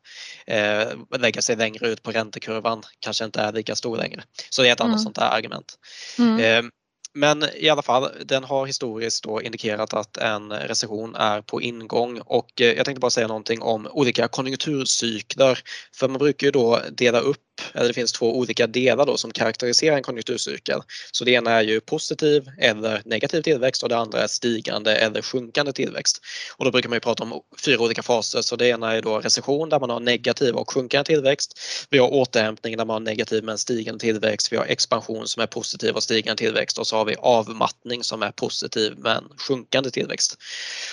eh, 0.47 0.89
lägga 1.19 1.43
sig 1.43 1.57
längre 1.57 1.89
ut 1.89 2.03
på 2.03 2.11
räntekurvan 2.11 2.83
kanske 3.01 3.25
inte 3.25 3.41
är 3.41 3.53
lika 3.53 3.77
stor 3.77 3.97
längre. 3.97 4.23
Så 4.51 4.63
det 4.63 4.69
är 4.69 4.73
ett 4.73 4.81
mm. 4.81 4.91
annat 4.91 5.03
sånt 5.03 5.17
där 5.17 5.31
argument. 5.31 5.79
Mm. 6.19 6.39
Eh, 6.39 6.71
men 7.15 7.45
i 7.57 7.69
alla 7.69 7.83
fall, 7.83 8.09
den 8.25 8.45
har 8.45 8.67
historiskt 8.67 9.25
då 9.25 9.43
indikerat 9.43 9.95
att 9.95 10.17
en 10.17 10.53
recession 10.53 11.15
är 11.15 11.41
på 11.41 11.63
ingång 11.63 12.21
och 12.21 12.61
eh, 12.61 12.73
jag 12.73 12.85
tänkte 12.85 13.01
bara 13.01 13.11
säga 13.11 13.29
någonting 13.29 13.63
om 13.63 13.89
olika 13.91 14.29
konjunkturcykler. 14.29 15.59
För 15.97 16.09
man 16.09 16.19
brukar 16.19 16.47
ju 16.47 16.51
då 16.51 16.81
dela 16.93 17.21
upp 17.21 17.54
eller 17.75 17.89
det 17.89 17.95
finns 17.95 18.13
två 18.13 18.39
olika 18.39 18.67
delar 18.67 19.07
då 19.07 19.17
som 19.17 19.31
karaktäriserar 19.31 19.97
en 19.97 20.03
konjunkturcykel. 20.03 20.81
Så 21.13 21.25
det 21.25 21.31
ena 21.31 21.51
är 21.51 21.63
ju 21.63 21.81
positiv 21.81 22.49
eller 22.59 23.03
negativ 23.05 23.43
tillväxt 23.43 23.83
och 23.83 23.89
det 23.89 23.97
andra 23.97 24.23
är 24.23 24.27
stigande 24.27 24.97
eller 24.97 25.23
sjunkande 25.23 25.73
tillväxt. 25.73 26.21
Och 26.57 26.65
då 26.65 26.71
brukar 26.71 26.89
man 26.89 26.97
ju 26.97 27.01
prata 27.01 27.23
om 27.23 27.41
fyra 27.65 27.81
olika 27.81 28.03
faser. 28.03 28.43
Så 28.43 28.57
det 28.57 28.69
ena 28.69 28.93
är 28.93 29.03
då 29.03 29.19
recession 29.19 29.69
där 29.69 29.81
man 29.81 29.91
har 29.91 30.01
negativ 30.01 30.55
och 30.55 30.75
sjunkande 30.75 31.05
tillväxt. 31.05 31.59
Vi 31.91 31.99
har 31.99 32.15
återhämtning 32.15 32.77
där 32.77 32.85
man 32.85 32.95
har 32.95 33.01
negativ 33.01 33.45
men 33.45 33.59
stigande 33.59 34.01
tillväxt. 34.01 34.53
Vi 34.53 34.57
har 34.57 34.65
expansion 34.65 35.29
som 35.29 35.43
är 35.43 35.47
positiv 35.47 35.95
och 35.95 36.03
stigande 36.03 36.39
tillväxt 36.39 36.79
och 36.79 36.87
så 36.87 36.97
har 36.97 37.05
vi 37.05 37.17
avmattning 37.19 38.05
som 38.05 38.23
är 38.23 38.31
positiv 38.31 38.95
men 38.97 39.25
sjunkande 39.49 39.91
tillväxt. 39.91 40.39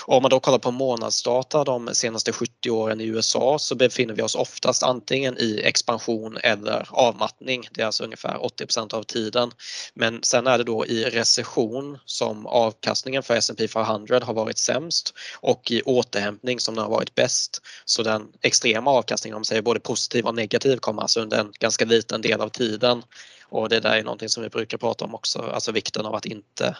Och 0.06 0.16
om 0.16 0.22
man 0.22 0.30
då 0.30 0.40
kollar 0.40 0.60
på 0.60 0.72
månadsdata 0.72 1.64
de 1.64 1.90
senaste 1.94 2.32
70 2.32 2.70
åren 2.70 3.02
i 3.02 3.06
USA 3.06 3.60
så 3.60 3.76
befinner 3.76 4.14
vi 4.14 4.22
oss 4.22 4.36
oftast 4.36 4.84
antingen 4.84 5.38
i 5.38 5.62
expansion 5.64 6.38
eller 6.52 6.88
avmattning. 6.92 7.68
Det 7.72 7.82
är 7.82 7.86
alltså 7.86 8.04
ungefär 8.04 8.36
80% 8.36 8.94
av 8.94 9.04
tiden. 9.04 9.52
Men 9.94 10.24
sen 10.24 10.48
är 10.48 10.58
det 10.58 10.64
då 10.64 10.86
i 10.86 11.04
recession 11.04 11.98
som 12.06 12.46
avkastningen 12.46 13.24
för 13.24 13.36
S&P 13.36 13.68
500 13.68 14.20
har 14.24 14.34
varit 14.34 14.58
sämst 14.58 15.14
och 15.40 15.72
i 15.72 15.82
återhämtning 15.82 16.60
som 16.60 16.76
den 16.76 16.84
har 16.84 16.92
varit 16.92 17.16
bäst. 17.16 17.62
Så 17.86 18.04
den 18.04 18.28
extrema 18.42 18.92
avkastningen, 18.92 19.36
om 19.36 19.40
man 19.40 19.46
säger 19.46 19.62
både 19.62 19.80
positiv 19.80 20.26
och 20.26 20.36
negativ, 20.36 20.78
kommer 20.78 21.02
alltså 21.02 21.22
under 21.22 21.40
en 21.40 21.52
ganska 21.60 21.86
liten 21.86 22.22
del 22.22 22.42
av 22.42 22.50
tiden. 22.50 23.04
Och 23.52 23.70
det 23.70 23.80
där 23.80 23.98
är 23.98 24.04
någonting 24.04 24.30
som 24.30 24.44
vi 24.44 24.50
brukar 24.50 24.78
prata 24.78 25.06
om 25.06 25.16
också, 25.16 25.40
alltså 25.40 25.72
vikten 25.72 26.06
av 26.06 26.16
att 26.16 26.26
inte 26.26 26.78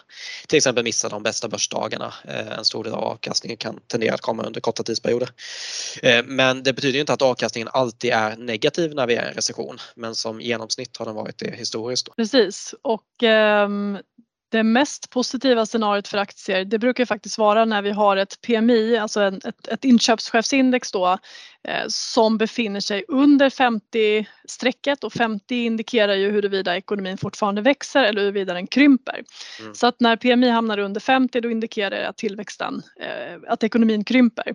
till 0.48 0.56
exempel 0.56 0.84
missa 0.84 1.08
de 1.08 1.22
bästa 1.22 1.48
börsdagarna. 1.48 2.14
Eh, 2.24 2.58
en 2.58 2.64
stor 2.64 2.84
del 2.84 2.92
av 2.92 3.04
avkastningen 3.04 3.56
kan 3.56 3.80
tendera 3.86 4.14
att 4.14 4.20
komma 4.20 4.42
under 4.42 4.60
korta 4.60 4.82
tidsperioder. 4.82 5.30
Eh, 6.02 6.24
men 6.24 6.62
det 6.62 6.72
betyder 6.72 7.00
inte 7.00 7.12
att 7.12 7.22
avkastningen 7.22 7.68
alltid 7.72 8.12
är 8.12 8.36
negativ 8.36 8.94
när 8.94 9.06
vi 9.06 9.14
är 9.14 9.24
i 9.24 9.28
en 9.28 9.34
recession, 9.34 9.78
men 9.96 10.14
som 10.14 10.40
genomsnitt 10.40 10.96
har 10.96 11.06
den 11.06 11.14
varit 11.14 11.38
det 11.38 11.56
historiskt. 11.56 12.16
Precis 12.16 12.74
och 12.82 13.22
um 13.22 13.98
det 14.52 14.62
mest 14.62 15.10
positiva 15.10 15.66
scenariot 15.66 16.08
för 16.08 16.18
aktier 16.18 16.64
det 16.64 16.78
brukar 16.78 17.04
faktiskt 17.04 17.38
vara 17.38 17.64
när 17.64 17.82
vi 17.82 17.90
har 17.90 18.16
ett 18.16 18.40
PMI, 18.40 18.96
alltså 18.96 19.20
en, 19.20 19.40
ett, 19.44 19.68
ett 19.68 19.84
inköpschefsindex 19.84 20.92
då 20.92 21.18
eh, 21.68 21.84
som 21.88 22.38
befinner 22.38 22.80
sig 22.80 23.04
under 23.08 23.50
50-strecket 23.50 25.04
och 25.04 25.12
50 25.12 25.54
indikerar 25.54 26.14
ju 26.14 26.30
huruvida 26.30 26.76
ekonomin 26.76 27.18
fortfarande 27.18 27.62
växer 27.62 28.04
eller 28.04 28.20
huruvida 28.20 28.54
den 28.54 28.66
krymper. 28.66 29.24
Mm. 29.60 29.74
Så 29.74 29.86
att 29.86 30.00
när 30.00 30.16
PMI 30.16 30.48
hamnar 30.48 30.78
under 30.78 31.00
50 31.00 31.40
då 31.40 31.50
indikerar 31.50 31.90
det 31.90 32.08
att 32.08 32.16
tillväxten, 32.16 32.82
eh, 33.00 33.52
att 33.52 33.64
ekonomin 33.64 34.04
krymper. 34.04 34.54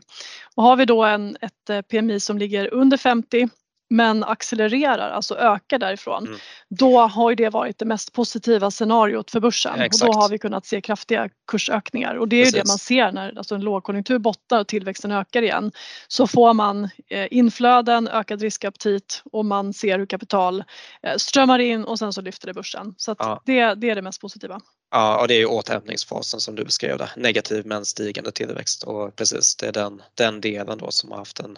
Och 0.56 0.63
har 0.63 0.75
vi 0.75 0.86
då 0.86 1.04
en, 1.04 1.38
ett 1.42 1.70
eh, 1.70 1.82
PMI 1.82 2.20
som 2.20 2.38
ligger 2.38 2.74
under 2.74 2.98
50 2.98 3.50
men 3.89 4.24
accelererar, 4.24 5.10
alltså 5.10 5.36
ökar 5.36 5.79
därifrån, 5.79 6.27
mm. 6.27 6.39
då 6.70 7.00
har 7.00 7.36
det 7.36 7.50
varit 7.50 7.79
det 7.79 7.86
mest 7.86 8.13
positiva 8.13 8.72
scenariot 8.72 9.32
för 9.32 9.39
börsen 9.39 9.74
ja, 9.77 9.86
och 9.86 10.08
då 10.08 10.20
har 10.20 10.29
vi 10.29 10.38
kunnat 10.38 10.65
se 10.65 10.82
kraftiga 10.82 11.29
kursökningar 11.48 12.15
och 12.15 12.27
det 12.27 12.36
är 12.36 12.46
ju 12.46 12.51
det 12.51 12.67
man 12.67 12.77
ser 12.77 13.12
när 13.12 13.38
alltså 13.38 13.56
en 13.56 13.62
lågkonjunktur 13.62 14.19
bottnar 14.19 14.60
och 14.60 14.67
tillväxten 14.67 15.12
ökar 15.12 15.41
igen. 15.41 15.71
Så 16.08 16.28
får 16.28 16.54
man 16.54 16.89
eh, 17.10 17.28
inflöden, 17.32 18.08
ökad 18.08 18.41
riskaptit 18.41 19.21
och 19.32 19.45
man 19.45 19.73
ser 19.73 20.00
hur 20.00 20.06
kapital 20.06 20.63
eh, 21.02 21.15
strömmar 21.17 21.60
in 21.60 21.84
och 21.84 22.00
sen 22.00 22.13
så 22.13 22.21
lyfter 22.21 22.47
det 22.47 22.54
börsen. 22.54 22.93
Så 22.97 23.15
ja. 23.19 23.41
det, 23.45 23.73
det 23.73 23.89
är 23.89 23.95
det 23.95 24.02
mest 24.02 24.21
positiva. 24.21 24.62
Ja, 24.91 25.21
och 25.21 25.28
det 25.28 25.34
är 25.34 25.39
ju 25.39 25.45
återhämtningsfasen 25.45 26.39
som 26.39 26.56
du 26.56 26.63
beskrev 26.63 26.97
där. 26.97 27.12
Negativ 27.15 27.65
men 27.65 27.86
stigande 27.86 28.32
tillväxt 28.32 28.84
och 28.84 29.15
precis 29.15 29.56
det 29.56 29.67
är 29.67 29.71
den, 29.71 30.02
den 30.15 30.41
delen 30.41 30.78
då 30.78 30.91
som 30.91 31.12
har 31.12 31.17
haft 31.17 31.39
en, 31.39 31.58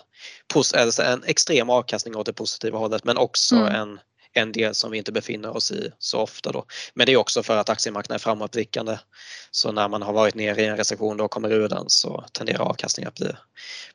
alltså 0.77 1.03
en 1.03 1.23
extrem 1.23 1.69
avkastning 1.69 2.15
åt 2.15 2.25
det 2.25 2.33
positiva 2.33 2.77
hållet 2.77 3.03
men 3.03 3.17
också 3.17 3.55
mm. 3.55 3.75
en 3.75 3.99
en 4.33 4.51
del 4.51 4.75
som 4.75 4.91
vi 4.91 4.97
inte 4.97 5.11
befinner 5.11 5.55
oss 5.55 5.71
i 5.71 5.91
så 5.99 6.19
ofta 6.19 6.51
då. 6.51 6.65
Men 6.93 7.05
det 7.05 7.11
är 7.11 7.17
också 7.17 7.43
för 7.43 7.57
att 7.57 7.69
aktiemarknaden 7.69 8.15
är 8.15 8.19
framåtblickande. 8.19 8.97
Så 9.51 9.71
när 9.71 9.89
man 9.89 10.01
har 10.01 10.13
varit 10.13 10.35
nere 10.35 10.61
i 10.61 10.65
en 10.65 10.77
recession 10.77 11.19
och 11.19 11.31
kommer 11.31 11.51
ur 11.51 11.69
den 11.69 11.83
så 11.87 12.25
tenderar 12.31 12.59
avkastningen 12.59 13.07
att 13.07 13.15
bli, 13.15 13.31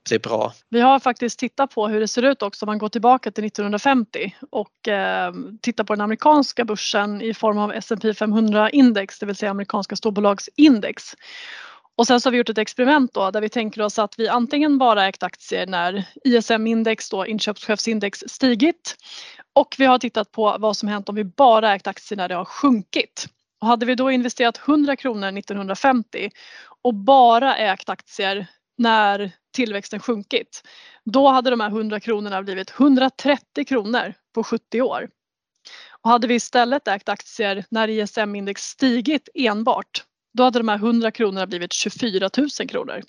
bli 0.09 0.19
bra. 0.19 0.53
Vi 0.69 0.81
har 0.81 1.01
faktiskt 1.01 1.39
tittat 1.39 1.75
på 1.75 1.89
hur 1.89 2.01
det 2.01 2.09
ser 2.09 2.23
ut 2.23 2.43
också 2.43 2.65
om 2.65 2.67
man 2.67 2.79
går 2.79 2.89
tillbaka 2.89 3.31
till 3.31 3.45
1950 3.45 4.37
och 4.51 4.89
eh, 4.89 5.33
tittar 5.63 5.85
på 5.85 5.95
den 5.95 6.01
amerikanska 6.01 6.65
börsen 6.65 7.23
i 7.23 7.35
form 7.35 7.59
av 7.59 7.73
S&P 7.73 8.15
500 8.15 8.71
index, 8.71 9.19
det 9.19 9.27
vill 9.27 9.37
säga 9.37 9.51
amerikanska 9.51 9.97
storbolagsindex. 9.97 11.15
Och 11.97 12.07
sen 12.07 12.21
så 12.21 12.27
har 12.27 12.33
vi 12.33 12.39
gjort 12.39 12.49
ett 12.49 12.59
experiment 12.59 13.15
då 13.15 13.31
där 13.31 13.41
vi 13.41 13.49
tänker 13.49 13.83
oss 13.83 13.99
att 13.99 14.19
vi 14.19 14.29
antingen 14.29 14.79
bara 14.79 15.07
ägt 15.07 15.23
aktier 15.23 15.67
när 15.67 16.05
ISM-index, 16.25 17.11
då 17.11 17.27
inköpschefsindex, 17.27 18.25
stigit 18.27 18.97
och 19.53 19.75
vi 19.79 19.85
har 19.85 19.99
tittat 19.99 20.33
på 20.33 20.57
vad 20.59 20.77
som 20.77 20.89
hänt 20.89 21.09
om 21.09 21.15
vi 21.15 21.25
bara 21.25 21.75
ägt 21.75 21.87
aktier 21.87 22.17
när 22.17 22.29
det 22.29 22.35
har 22.35 22.45
sjunkit. 22.45 23.27
Och 23.61 23.67
hade 23.67 23.87
vi 23.87 23.95
då 23.95 24.11
investerat 24.11 24.61
100 24.69 24.97
kronor 24.97 25.39
1950 25.39 26.31
och 26.83 26.95
bara 26.95 27.57
ägt 27.57 27.89
aktier 27.89 28.47
när 28.79 29.33
tillväxten 29.55 30.01
sjunkit, 30.01 30.63
då 31.05 31.29
hade 31.29 31.51
de 31.51 31.61
här 31.61 31.69
100 31.69 32.01
kronorna 32.01 32.43
blivit 32.43 32.71
130 32.71 33.65
kronor 33.65 34.15
på 34.35 34.45
70 34.45 34.83
år. 34.83 35.09
Och 36.03 36.11
hade 36.11 36.27
vi 36.27 36.35
istället 36.35 36.89
ägt 36.89 37.09
aktier 37.09 37.65
när 37.69 37.89
ISM-index 37.89 38.63
stigit 38.63 39.29
enbart, 39.35 40.05
då 40.35 40.43
hade 40.43 40.59
de 40.59 40.69
här 40.69 40.77
100 40.77 41.11
kronorna 41.11 41.47
blivit 41.47 41.73
24 41.73 42.31
000 42.37 42.69
kronor. 42.69 43.03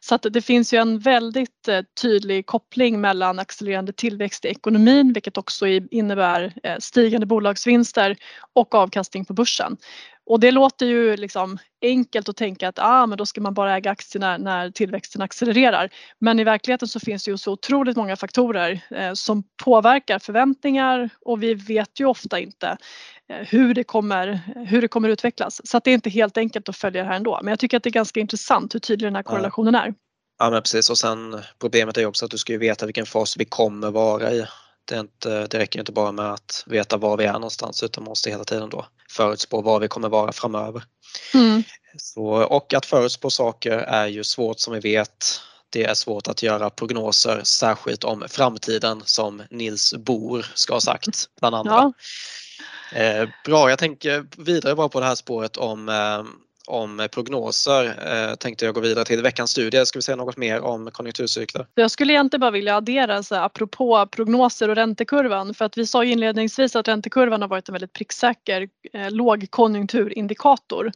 Så 0.00 0.14
att 0.14 0.26
det 0.30 0.42
finns 0.42 0.74
ju 0.74 0.78
en 0.78 0.98
väldigt 0.98 1.68
eh, 1.68 1.80
tydlig 2.02 2.46
koppling 2.46 3.00
mellan 3.00 3.38
accelererande 3.38 3.92
tillväxt 3.92 4.44
i 4.44 4.48
ekonomin, 4.48 5.12
vilket 5.12 5.38
också 5.38 5.66
innebär 5.66 6.52
eh, 6.62 6.76
stigande 6.78 7.26
bolagsvinster 7.26 8.16
och 8.52 8.74
avkastning 8.74 9.24
på 9.24 9.32
börsen. 9.32 9.76
Och 10.28 10.40
det 10.40 10.50
låter 10.50 10.86
ju 10.86 11.16
liksom 11.16 11.58
enkelt 11.82 12.28
att 12.28 12.36
tänka 12.36 12.68
att 12.68 12.78
ah, 12.78 13.06
men 13.06 13.18
då 13.18 13.26
ska 13.26 13.40
man 13.40 13.54
bara 13.54 13.76
äga 13.76 13.90
aktier 13.90 14.38
när, 14.38 14.70
tillväxten 14.70 15.22
accelererar. 15.22 15.90
Men 16.18 16.40
i 16.40 16.44
verkligheten 16.44 16.88
så 16.88 17.00
finns 17.00 17.24
det 17.24 17.30
ju 17.30 17.38
så 17.38 17.52
otroligt 17.52 17.96
många 17.96 18.16
faktorer 18.16 18.80
eh, 18.90 19.12
som 19.12 19.42
påverkar 19.64 20.18
förväntningar 20.18 21.10
och 21.20 21.42
vi 21.42 21.54
vet 21.54 22.00
ju 22.00 22.04
ofta 22.04 22.40
inte 22.40 22.76
eh, 23.28 23.46
hur, 23.46 23.74
det 23.74 23.84
kommer, 23.84 24.40
hur 24.66 24.82
det 24.82 24.88
kommer 24.88 25.08
utvecklas. 25.08 25.60
Så 25.64 25.80
det 25.84 25.90
är 25.90 25.94
inte 25.94 26.10
helt 26.10 26.36
enkelt 26.36 26.68
att 26.68 26.76
följa 26.76 27.02
det 27.02 27.08
här 27.08 27.16
ändå. 27.16 27.38
Men 27.42 27.50
jag 27.50 27.58
tycker 27.58 27.76
att 27.76 27.82
det 27.82 27.90
är 27.90 27.92
ganska 27.92 28.20
intressant 28.20 28.74
hur 28.74 28.80
tydlig 28.80 29.06
den 29.06 29.16
här 29.16 29.22
korrelationen 29.22 29.74
är. 29.74 29.94
Ja 30.38 30.50
men 30.50 30.62
precis 30.62 30.90
och 30.90 30.98
sen 30.98 31.40
problemet 31.60 31.96
är 31.96 32.00
ju 32.00 32.06
också 32.06 32.24
att 32.24 32.30
du 32.30 32.38
ska 32.38 32.52
ju 32.52 32.58
veta 32.58 32.86
vilken 32.86 33.06
fas 33.06 33.36
vi 33.36 33.44
kommer 33.44 33.90
vara 33.90 34.32
i. 34.32 34.46
Det, 34.88 34.94
är 34.94 35.00
inte, 35.00 35.46
det 35.46 35.58
räcker 35.58 35.78
inte 35.78 35.92
bara 35.92 36.12
med 36.12 36.32
att 36.32 36.64
veta 36.66 36.96
var 36.96 37.16
vi 37.16 37.24
är 37.24 37.32
någonstans 37.32 37.82
utan 37.82 38.04
måste 38.04 38.30
hela 38.30 38.44
tiden 38.44 38.70
då 38.70 38.86
förutspå 39.10 39.60
var 39.62 39.80
vi 39.80 39.88
kommer 39.88 40.08
vara 40.08 40.32
framöver. 40.32 40.82
Mm. 41.34 41.62
Så, 41.96 42.24
och 42.26 42.74
att 42.74 42.86
förutspå 42.86 43.30
saker 43.30 43.78
är 43.78 44.06
ju 44.06 44.24
svårt 44.24 44.60
som 44.60 44.74
vi 44.74 44.80
vet. 44.80 45.40
Det 45.70 45.84
är 45.84 45.94
svårt 45.94 46.28
att 46.28 46.42
göra 46.42 46.70
prognoser, 46.70 47.40
särskilt 47.44 48.04
om 48.04 48.24
framtiden 48.28 49.02
som 49.04 49.42
Nils 49.50 49.94
Bohr 49.94 50.46
ska 50.54 50.72
ha 50.72 50.80
sagt 50.80 51.28
bland 51.40 51.54
andra. 51.54 51.72
Ja. 51.72 51.92
Eh, 52.98 53.28
bra, 53.44 53.70
jag 53.70 53.78
tänker 53.78 54.26
vidare 54.36 54.74
bara 54.74 54.88
på 54.88 55.00
det 55.00 55.06
här 55.06 55.14
spåret 55.14 55.56
om 55.56 55.88
eh, 55.88 56.24
om 56.68 57.08
prognoser 57.12 57.84
eh, 57.84 58.34
tänkte 58.34 58.64
jag 58.64 58.74
gå 58.74 58.80
vidare 58.80 59.04
till 59.04 59.22
veckans 59.22 59.50
studie. 59.50 59.86
Ska 59.86 59.98
vi 59.98 60.02
säga 60.02 60.16
något 60.16 60.36
mer 60.36 60.60
om 60.60 60.90
konjunkturcykler? 60.90 61.66
Jag 61.74 61.90
skulle 61.90 62.12
egentligen 62.12 62.40
bara 62.40 62.50
vilja 62.50 62.76
addera 62.76 63.22
så 63.22 63.34
här, 63.34 63.42
apropå 63.42 64.06
prognoser 64.10 64.68
och 64.68 64.76
räntekurvan 64.76 65.54
för 65.54 65.64
att 65.64 65.78
vi 65.78 65.86
sa 65.86 66.04
inledningsvis 66.04 66.76
att 66.76 66.88
räntekurvan 66.88 67.42
har 67.42 67.48
varit 67.48 67.68
en 67.68 67.72
väldigt 67.72 67.92
pricksäker 67.92 68.68
eh, 68.92 69.10
lågkonjunkturindikator. 69.10 70.92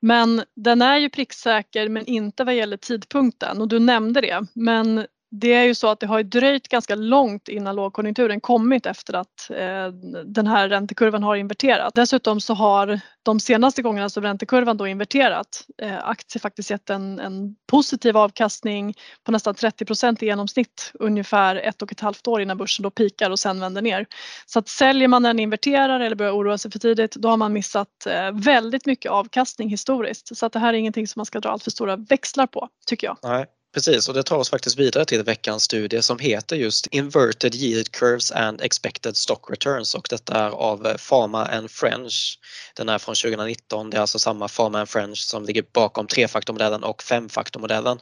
Men 0.00 0.42
den 0.56 0.82
är 0.82 0.98
ju 0.98 1.10
pricksäker 1.10 1.88
men 1.88 2.06
inte 2.06 2.44
vad 2.44 2.54
gäller 2.54 2.76
tidpunkten 2.76 3.60
och 3.60 3.68
du 3.68 3.78
nämnde 3.78 4.20
det. 4.20 4.46
Men 4.52 5.06
det 5.40 5.52
är 5.52 5.64
ju 5.64 5.74
så 5.74 5.88
att 5.88 6.00
det 6.00 6.06
har 6.06 6.22
dröjt 6.22 6.68
ganska 6.68 6.94
långt 6.94 7.48
innan 7.48 7.76
lågkonjunkturen 7.76 8.40
kommit 8.40 8.86
efter 8.86 9.14
att 9.14 9.50
eh, 9.50 9.88
den 10.24 10.46
här 10.46 10.68
räntekurvan 10.68 11.22
har 11.22 11.36
inverterat. 11.36 11.94
Dessutom 11.94 12.40
så 12.40 12.54
har 12.54 13.00
de 13.22 13.40
senaste 13.40 13.82
gångerna 13.82 14.10
som 14.10 14.22
räntekurvan 14.22 14.76
då 14.76 14.86
inverterat 14.86 15.66
eh, 15.82 16.08
aktier 16.08 16.40
faktiskt 16.40 16.70
gett 16.70 16.90
en, 16.90 17.20
en 17.20 17.56
positiv 17.66 18.16
avkastning 18.16 18.94
på 19.24 19.32
nästan 19.32 19.54
30 19.54 19.84
procent 19.84 20.22
i 20.22 20.26
genomsnitt 20.26 20.92
ungefär 20.94 21.56
ett 21.56 21.82
och 21.82 21.92
ett 21.92 22.00
halvt 22.00 22.26
år 22.26 22.40
innan 22.40 22.56
börsen 22.58 22.82
då 22.82 22.90
pikar 22.90 23.30
och 23.30 23.38
sen 23.38 23.60
vänder 23.60 23.82
ner. 23.82 24.06
Så 24.46 24.58
att 24.58 24.68
säljer 24.68 25.08
man 25.08 25.24
en 25.24 25.38
inverterar 25.38 26.00
eller 26.00 26.16
börjar 26.16 26.32
oroa 26.32 26.58
sig 26.58 26.70
för 26.70 26.78
tidigt 26.78 27.14
då 27.14 27.28
har 27.28 27.36
man 27.36 27.52
missat 27.52 28.06
eh, 28.06 28.32
väldigt 28.32 28.86
mycket 28.86 29.12
avkastning 29.12 29.68
historiskt. 29.68 30.36
Så 30.36 30.46
att 30.46 30.52
det 30.52 30.58
här 30.58 30.74
är 30.74 30.78
ingenting 30.78 31.06
som 31.06 31.20
man 31.20 31.26
ska 31.26 31.40
dra 31.40 31.50
allt 31.50 31.64
för 31.64 31.70
stora 31.70 31.96
växlar 31.96 32.46
på 32.46 32.68
tycker 32.86 33.06
jag. 33.06 33.18
Nej. 33.22 33.46
Precis, 33.76 34.08
och 34.08 34.14
det 34.14 34.22
tar 34.22 34.36
oss 34.36 34.50
faktiskt 34.50 34.78
vidare 34.78 35.04
till 35.04 35.22
veckans 35.22 35.62
studie 35.62 36.02
som 36.02 36.18
heter 36.18 36.56
just 36.56 36.86
Inverted 36.86 37.54
Yield 37.54 37.92
Curves 37.92 38.32
and 38.32 38.60
Expected 38.60 39.16
Stock 39.16 39.50
Returns 39.50 39.94
och 39.94 40.06
detta 40.10 40.34
är 40.34 40.50
av 40.50 40.86
eh, 40.86 40.96
Pharma 41.08 41.46
and 41.46 41.70
French. 41.70 42.38
Den 42.76 42.88
är 42.88 42.98
från 42.98 43.14
2019, 43.14 43.90
det 43.90 43.96
är 43.96 44.00
alltså 44.00 44.18
samma 44.18 44.48
Pharma 44.48 44.78
and 44.78 44.88
French 44.88 45.18
som 45.18 45.44
ligger 45.44 45.64
bakom 45.72 46.06
trefaktormodellen 46.06 46.84
och 46.84 47.02
femfaktormodellen. 47.02 47.98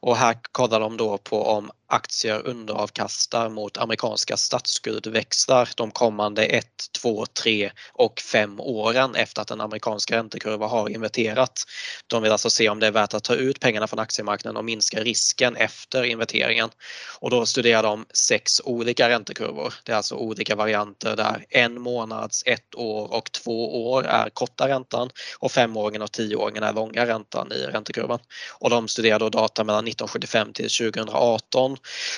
Och 0.00 0.16
här 0.16 0.36
kollar 0.52 0.80
de 0.80 0.96
då 0.96 1.18
på 1.18 1.42
om 1.46 1.70
aktier 1.86 2.46
underavkastar 2.46 3.48
mot 3.48 3.76
amerikanska 3.76 4.36
statsskuldväxlar 4.36 5.68
de 5.76 5.90
kommande 5.90 6.44
1, 6.44 6.66
2, 7.02 7.26
3 7.26 7.70
och 7.92 8.20
5 8.20 8.60
åren 8.60 9.14
efter 9.14 9.42
att 9.42 9.48
den 9.48 9.60
amerikanska 9.60 10.16
räntekurvan 10.16 10.70
har 10.70 10.88
inverterat. 10.88 11.62
De 12.06 12.22
vill 12.22 12.32
alltså 12.32 12.50
se 12.50 12.68
om 12.68 12.80
det 12.80 12.86
är 12.86 12.90
värt 12.90 13.14
att 13.14 13.24
ta 13.24 13.34
ut 13.34 13.60
pengarna 13.60 13.86
från 13.86 13.98
aktiemarknaden 13.98 14.56
och 14.56 14.64
minska 14.64 15.00
risken 15.00 15.56
efter 15.56 16.04
inverteringen. 16.04 16.70
Och 17.18 17.30
då 17.30 17.46
studerar 17.46 17.82
de 17.82 18.06
sex 18.14 18.60
olika 18.64 19.08
räntekurvor. 19.08 19.74
Det 19.84 19.92
är 19.92 19.96
alltså 19.96 20.14
olika 20.14 20.56
varianter 20.56 21.16
där 21.16 21.44
en 21.48 21.80
månads, 21.80 22.42
ett 22.46 22.74
år 22.74 23.12
och 23.12 23.32
två 23.32 23.90
år 23.90 24.04
är 24.06 24.30
korta 24.30 24.68
räntan 24.68 25.10
och 25.38 25.52
femåringen 25.52 26.02
och 26.02 26.12
tioåringen 26.12 26.62
är 26.62 26.72
långa 26.72 27.06
räntan 27.06 27.52
i 27.52 27.66
räntekurvan. 27.66 28.18
Och 28.58 28.70
de 28.70 28.88
studerar 28.88 29.18
då 29.18 29.28
data 29.28 29.64
mellan 29.64 29.88
1975 29.88 30.52
till 30.52 30.68
2018 30.70 31.73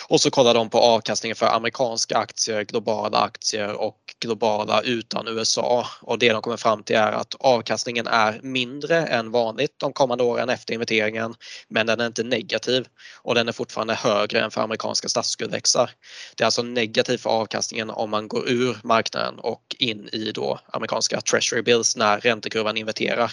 och 0.09 0.21
så 0.21 0.31
kollar 0.31 0.55
de 0.55 0.71
på 0.71 0.79
avkastningen 0.79 1.37
för 1.37 1.47
amerikanska 1.47 2.19
aktier, 2.19 2.65
globala 2.65 3.19
aktier 3.19 3.73
och 3.73 3.97
globala 4.21 4.81
utan 4.83 5.29
USA. 5.29 5.87
Och 6.03 6.19
det 6.19 6.33
de 6.33 6.43
kommer 6.43 6.57
fram 6.57 6.83
till 6.83 6.97
är 6.97 7.13
att 7.13 7.35
avkastningen 7.39 8.07
är 8.07 8.41
mindre 8.43 9.07
än 9.07 9.31
vanligt 9.31 9.75
de 9.77 9.93
kommande 9.93 10.25
åren 10.25 10.49
efter 10.49 10.75
investeringen 10.75 11.35
men 11.69 11.87
den 11.87 12.01
är 12.01 12.07
inte 12.07 12.23
negativ 12.23 12.87
och 13.23 13.35
den 13.35 13.49
är 13.49 13.53
fortfarande 13.53 13.95
högre 13.95 14.41
än 14.41 14.51
för 14.51 14.61
amerikanska 14.61 15.09
statsskuldväxlar. 15.09 15.91
Det 16.37 16.43
är 16.43 16.47
alltså 16.47 16.63
negativt 16.63 17.21
för 17.21 17.31
avkastningen 17.31 17.91
om 17.91 18.11
man 18.11 18.29
går 18.29 18.49
ur 18.49 18.77
marknaden 18.83 19.39
och 19.39 19.77
in 19.79 20.09
i 20.13 20.33
då 20.33 20.61
amerikanska 20.73 21.21
treasury 21.21 21.63
bills 21.63 21.97
när 21.97 22.21
räntekurvan 22.21 22.77
inverterar. 22.77 23.33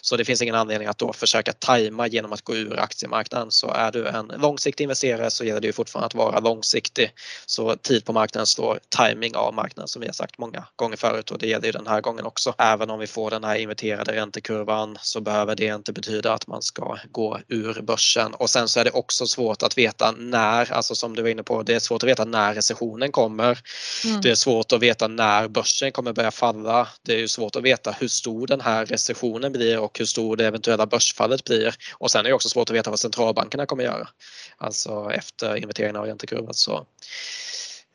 Så 0.00 0.16
det 0.16 0.24
finns 0.24 0.42
ingen 0.42 0.54
anledning 0.54 0.88
att 0.88 0.98
då 0.98 1.12
försöka 1.12 1.52
tajma 1.52 2.06
genom 2.06 2.32
att 2.32 2.42
gå 2.42 2.56
ur 2.56 2.80
aktiemarknaden. 2.80 3.50
Så 3.50 3.70
är 3.70 3.92
du 3.92 4.08
en 4.08 4.26
långsiktig 4.26 4.84
investerare 4.84 5.30
så 5.30 5.44
gäller 5.44 5.60
det 5.66 5.72
fortfarande 5.72 6.06
att 6.06 6.14
vara 6.14 6.40
långsiktig. 6.40 7.12
Så 7.46 7.76
tid 7.76 8.04
på 8.04 8.12
marknaden 8.12 8.46
slår 8.46 8.78
timing 8.98 9.36
av 9.36 9.54
marknaden 9.54 9.88
som 9.88 10.00
vi 10.00 10.06
har 10.06 10.14
sagt 10.14 10.38
många 10.38 10.64
gånger 10.76 10.96
förut 10.96 11.30
och 11.30 11.38
det 11.38 11.46
gäller 11.46 11.66
ju 11.66 11.72
den 11.72 11.86
här 11.86 12.00
gången 12.00 12.26
också. 12.26 12.54
Även 12.58 12.90
om 12.90 12.98
vi 12.98 13.06
får 13.06 13.30
den 13.30 13.44
här 13.44 13.56
inverterade 13.56 14.12
räntekurvan 14.12 14.98
så 15.02 15.20
behöver 15.20 15.56
det 15.56 15.66
inte 15.66 15.92
betyda 15.92 16.32
att 16.32 16.46
man 16.46 16.62
ska 16.62 16.98
gå 17.10 17.38
ur 17.48 17.82
börsen. 17.82 18.34
Och 18.34 18.50
sen 18.50 18.68
så 18.68 18.80
är 18.80 18.84
det 18.84 18.90
också 18.90 19.26
svårt 19.26 19.62
att 19.62 19.78
veta 19.78 20.10
när, 20.10 20.72
alltså 20.72 20.94
som 20.94 21.16
du 21.16 21.22
var 21.22 21.28
inne 21.28 21.42
på, 21.42 21.62
det 21.62 21.74
är 21.74 21.78
svårt 21.78 22.02
att 22.02 22.08
veta 22.08 22.24
när 22.24 22.54
recessionen 22.54 23.12
kommer. 23.12 23.58
Mm. 24.04 24.20
Det 24.20 24.30
är 24.30 24.34
svårt 24.34 24.72
att 24.72 24.82
veta 24.82 25.08
när 25.08 25.48
börsen 25.48 25.92
kommer 25.92 26.12
börja 26.12 26.30
falla. 26.30 26.88
Det 27.02 27.12
är 27.14 27.18
ju 27.18 27.28
svårt 27.28 27.56
att 27.56 27.62
veta 27.62 27.90
hur 27.90 28.08
stor 28.08 28.46
den 28.46 28.60
här 28.60 28.86
recessionen 28.86 29.52
blir 29.52 29.78
och 29.78 29.98
hur 29.98 30.06
stor 30.06 30.36
det 30.36 30.46
eventuella 30.46 30.86
börsfallet 30.86 31.44
blir. 31.44 31.74
Och 31.92 32.10
sen 32.10 32.24
är 32.26 32.28
det 32.28 32.34
också 32.34 32.48
svårt 32.48 32.70
att 32.70 32.76
veta 32.76 32.90
vad 32.90 33.00
centralbankerna 33.00 33.66
kommer 33.66 33.84
göra. 33.84 34.08
Alltså 34.56 35.10
efter 35.12 35.53
Eh, 35.54 35.62
inventeringen 35.62 35.96
av 35.96 36.06
räntekurvan. 36.06 36.54
Så 36.54 36.86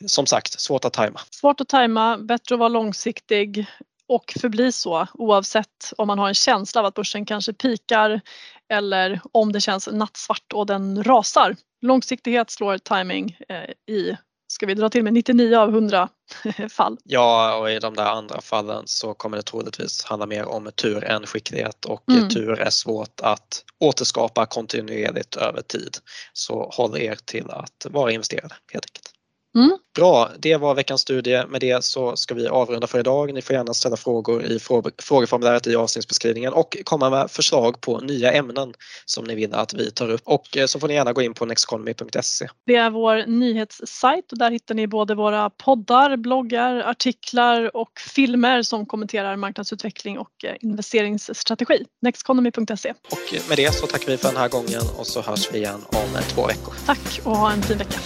som 0.06 0.26
sagt, 0.26 0.60
svårt 0.60 0.86
att 0.86 0.94
tajma. 0.94 1.20
Svårt 1.30 1.62
att 1.62 1.68
tajma, 1.68 2.18
bättre 2.18 2.56
att 2.56 2.60
vara 2.60 2.70
långsiktig 2.70 3.66
och 4.08 4.34
förbli 4.42 4.72
så 4.72 5.08
oavsett 5.14 5.94
om 5.98 6.08
man 6.08 6.20
har 6.20 6.28
en 6.28 6.34
känsla 6.34 6.82
av 6.82 6.86
att 6.86 6.94
börsen 6.94 7.26
kanske 7.26 7.54
pikar 7.54 8.22
eller 8.70 9.22
om 9.32 9.52
det 9.52 9.62
känns 9.62 9.90
nattsvart 9.92 10.54
och 10.54 10.66
den 10.66 11.04
rasar. 11.04 11.56
Långsiktighet 11.82 12.50
slår 12.50 12.78
timing 12.78 13.38
eh, 13.50 13.94
i 13.96 14.18
ska 14.52 14.66
vi 14.66 14.74
dra 14.74 14.90
till 14.90 15.04
med 15.04 15.14
99 15.14 15.56
av 15.56 15.70
100 15.70 16.10
fall. 16.70 16.98
Ja, 17.04 17.56
och 17.56 17.72
i 17.72 17.80
de 17.80 17.96
där 17.96 18.06
andra 18.06 18.42
fallen 18.42 18.84
så 18.86 19.14
kommer 19.14 19.38
det 19.38 19.44
troligtvis 19.44 20.04
handla 20.04 20.26
mer 20.26 20.46
om 20.46 20.72
tur 20.76 21.04
än 21.04 21.26
skicklighet 21.26 21.86
och 21.86 22.10
mm. 22.10 22.30
tur 22.30 22.60
är 22.60 22.70
svårt 22.70 23.22
att 23.22 23.64
återskapa 23.80 24.46
kontinuerligt 24.46 25.36
över 25.36 25.62
tid. 25.62 25.98
Så 26.34 26.70
håll 26.74 26.98
er 26.98 27.18
till 27.26 27.50
att 27.50 27.86
vara 27.90 28.12
investerade 28.12 28.56
helt 28.74 28.86
enkelt. 28.86 29.09
Mm. 29.56 29.78
Bra, 29.96 30.30
det 30.40 30.58
var 30.58 30.76
veckans 30.76 31.02
studie. 31.02 31.44
Med 31.50 31.62
det 31.62 31.84
så 31.84 32.16
ska 32.16 32.34
vi 32.34 32.48
avrunda 32.48 32.88
för 32.88 33.00
idag. 33.00 33.34
Ni 33.34 33.42
får 33.42 33.56
gärna 33.56 33.74
ställa 33.74 33.98
frågor 33.98 34.44
i 34.44 34.60
frågeformuläret 35.02 35.68
i 35.68 35.76
avsnittsbeskrivningen 35.76 36.54
och 36.54 36.78
komma 36.84 37.10
med 37.10 37.32
förslag 37.32 37.82
på 37.82 38.00
nya 38.00 38.32
ämnen 38.32 38.74
som 39.06 39.24
ni 39.24 39.36
vill 39.36 39.54
att 39.54 39.74
vi 39.74 39.92
tar 39.92 40.10
upp. 40.10 40.22
Och 40.24 40.58
eh, 40.58 40.66
så 40.66 40.80
får 40.80 40.88
ni 40.88 40.94
gärna 40.94 41.14
gå 41.14 41.22
in 41.22 41.34
på 41.34 41.46
nexteconomy.se. 41.46 42.48
Det 42.66 42.76
är 42.76 42.90
vår 42.90 43.26
nyhetssajt 43.28 44.32
och 44.32 44.38
där 44.38 44.52
hittar 44.52 44.76
ni 44.76 44.88
både 44.88 45.16
våra 45.16 45.50
poddar, 45.50 46.18
bloggar, 46.18 46.76
artiklar 46.76 47.76
och 47.78 47.92
filmer 48.16 48.62
som 48.62 48.86
kommenterar 48.86 49.36
marknadsutveckling 49.36 50.20
och 50.20 50.46
eh, 50.46 50.56
investeringsstrategi. 50.62 51.86
Nexteconomy.se. 52.02 52.94
Och 53.12 53.50
med 53.50 53.58
det 53.58 53.74
så 53.74 53.88
tackar 53.88 54.08
vi 54.08 54.18
för 54.18 54.28
den 54.28 54.38
här 54.38 54.50
gången 54.50 54.82
och 54.98 55.08
så 55.08 55.22
hörs 55.22 55.54
vi 55.54 55.58
igen 55.58 55.82
om 55.88 56.22
två 56.34 56.48
veckor. 56.48 56.74
Tack 56.86 57.20
och 57.24 57.38
ha 57.38 57.52
en 57.52 57.62
fin 57.62 57.78
vecka. 57.78 58.00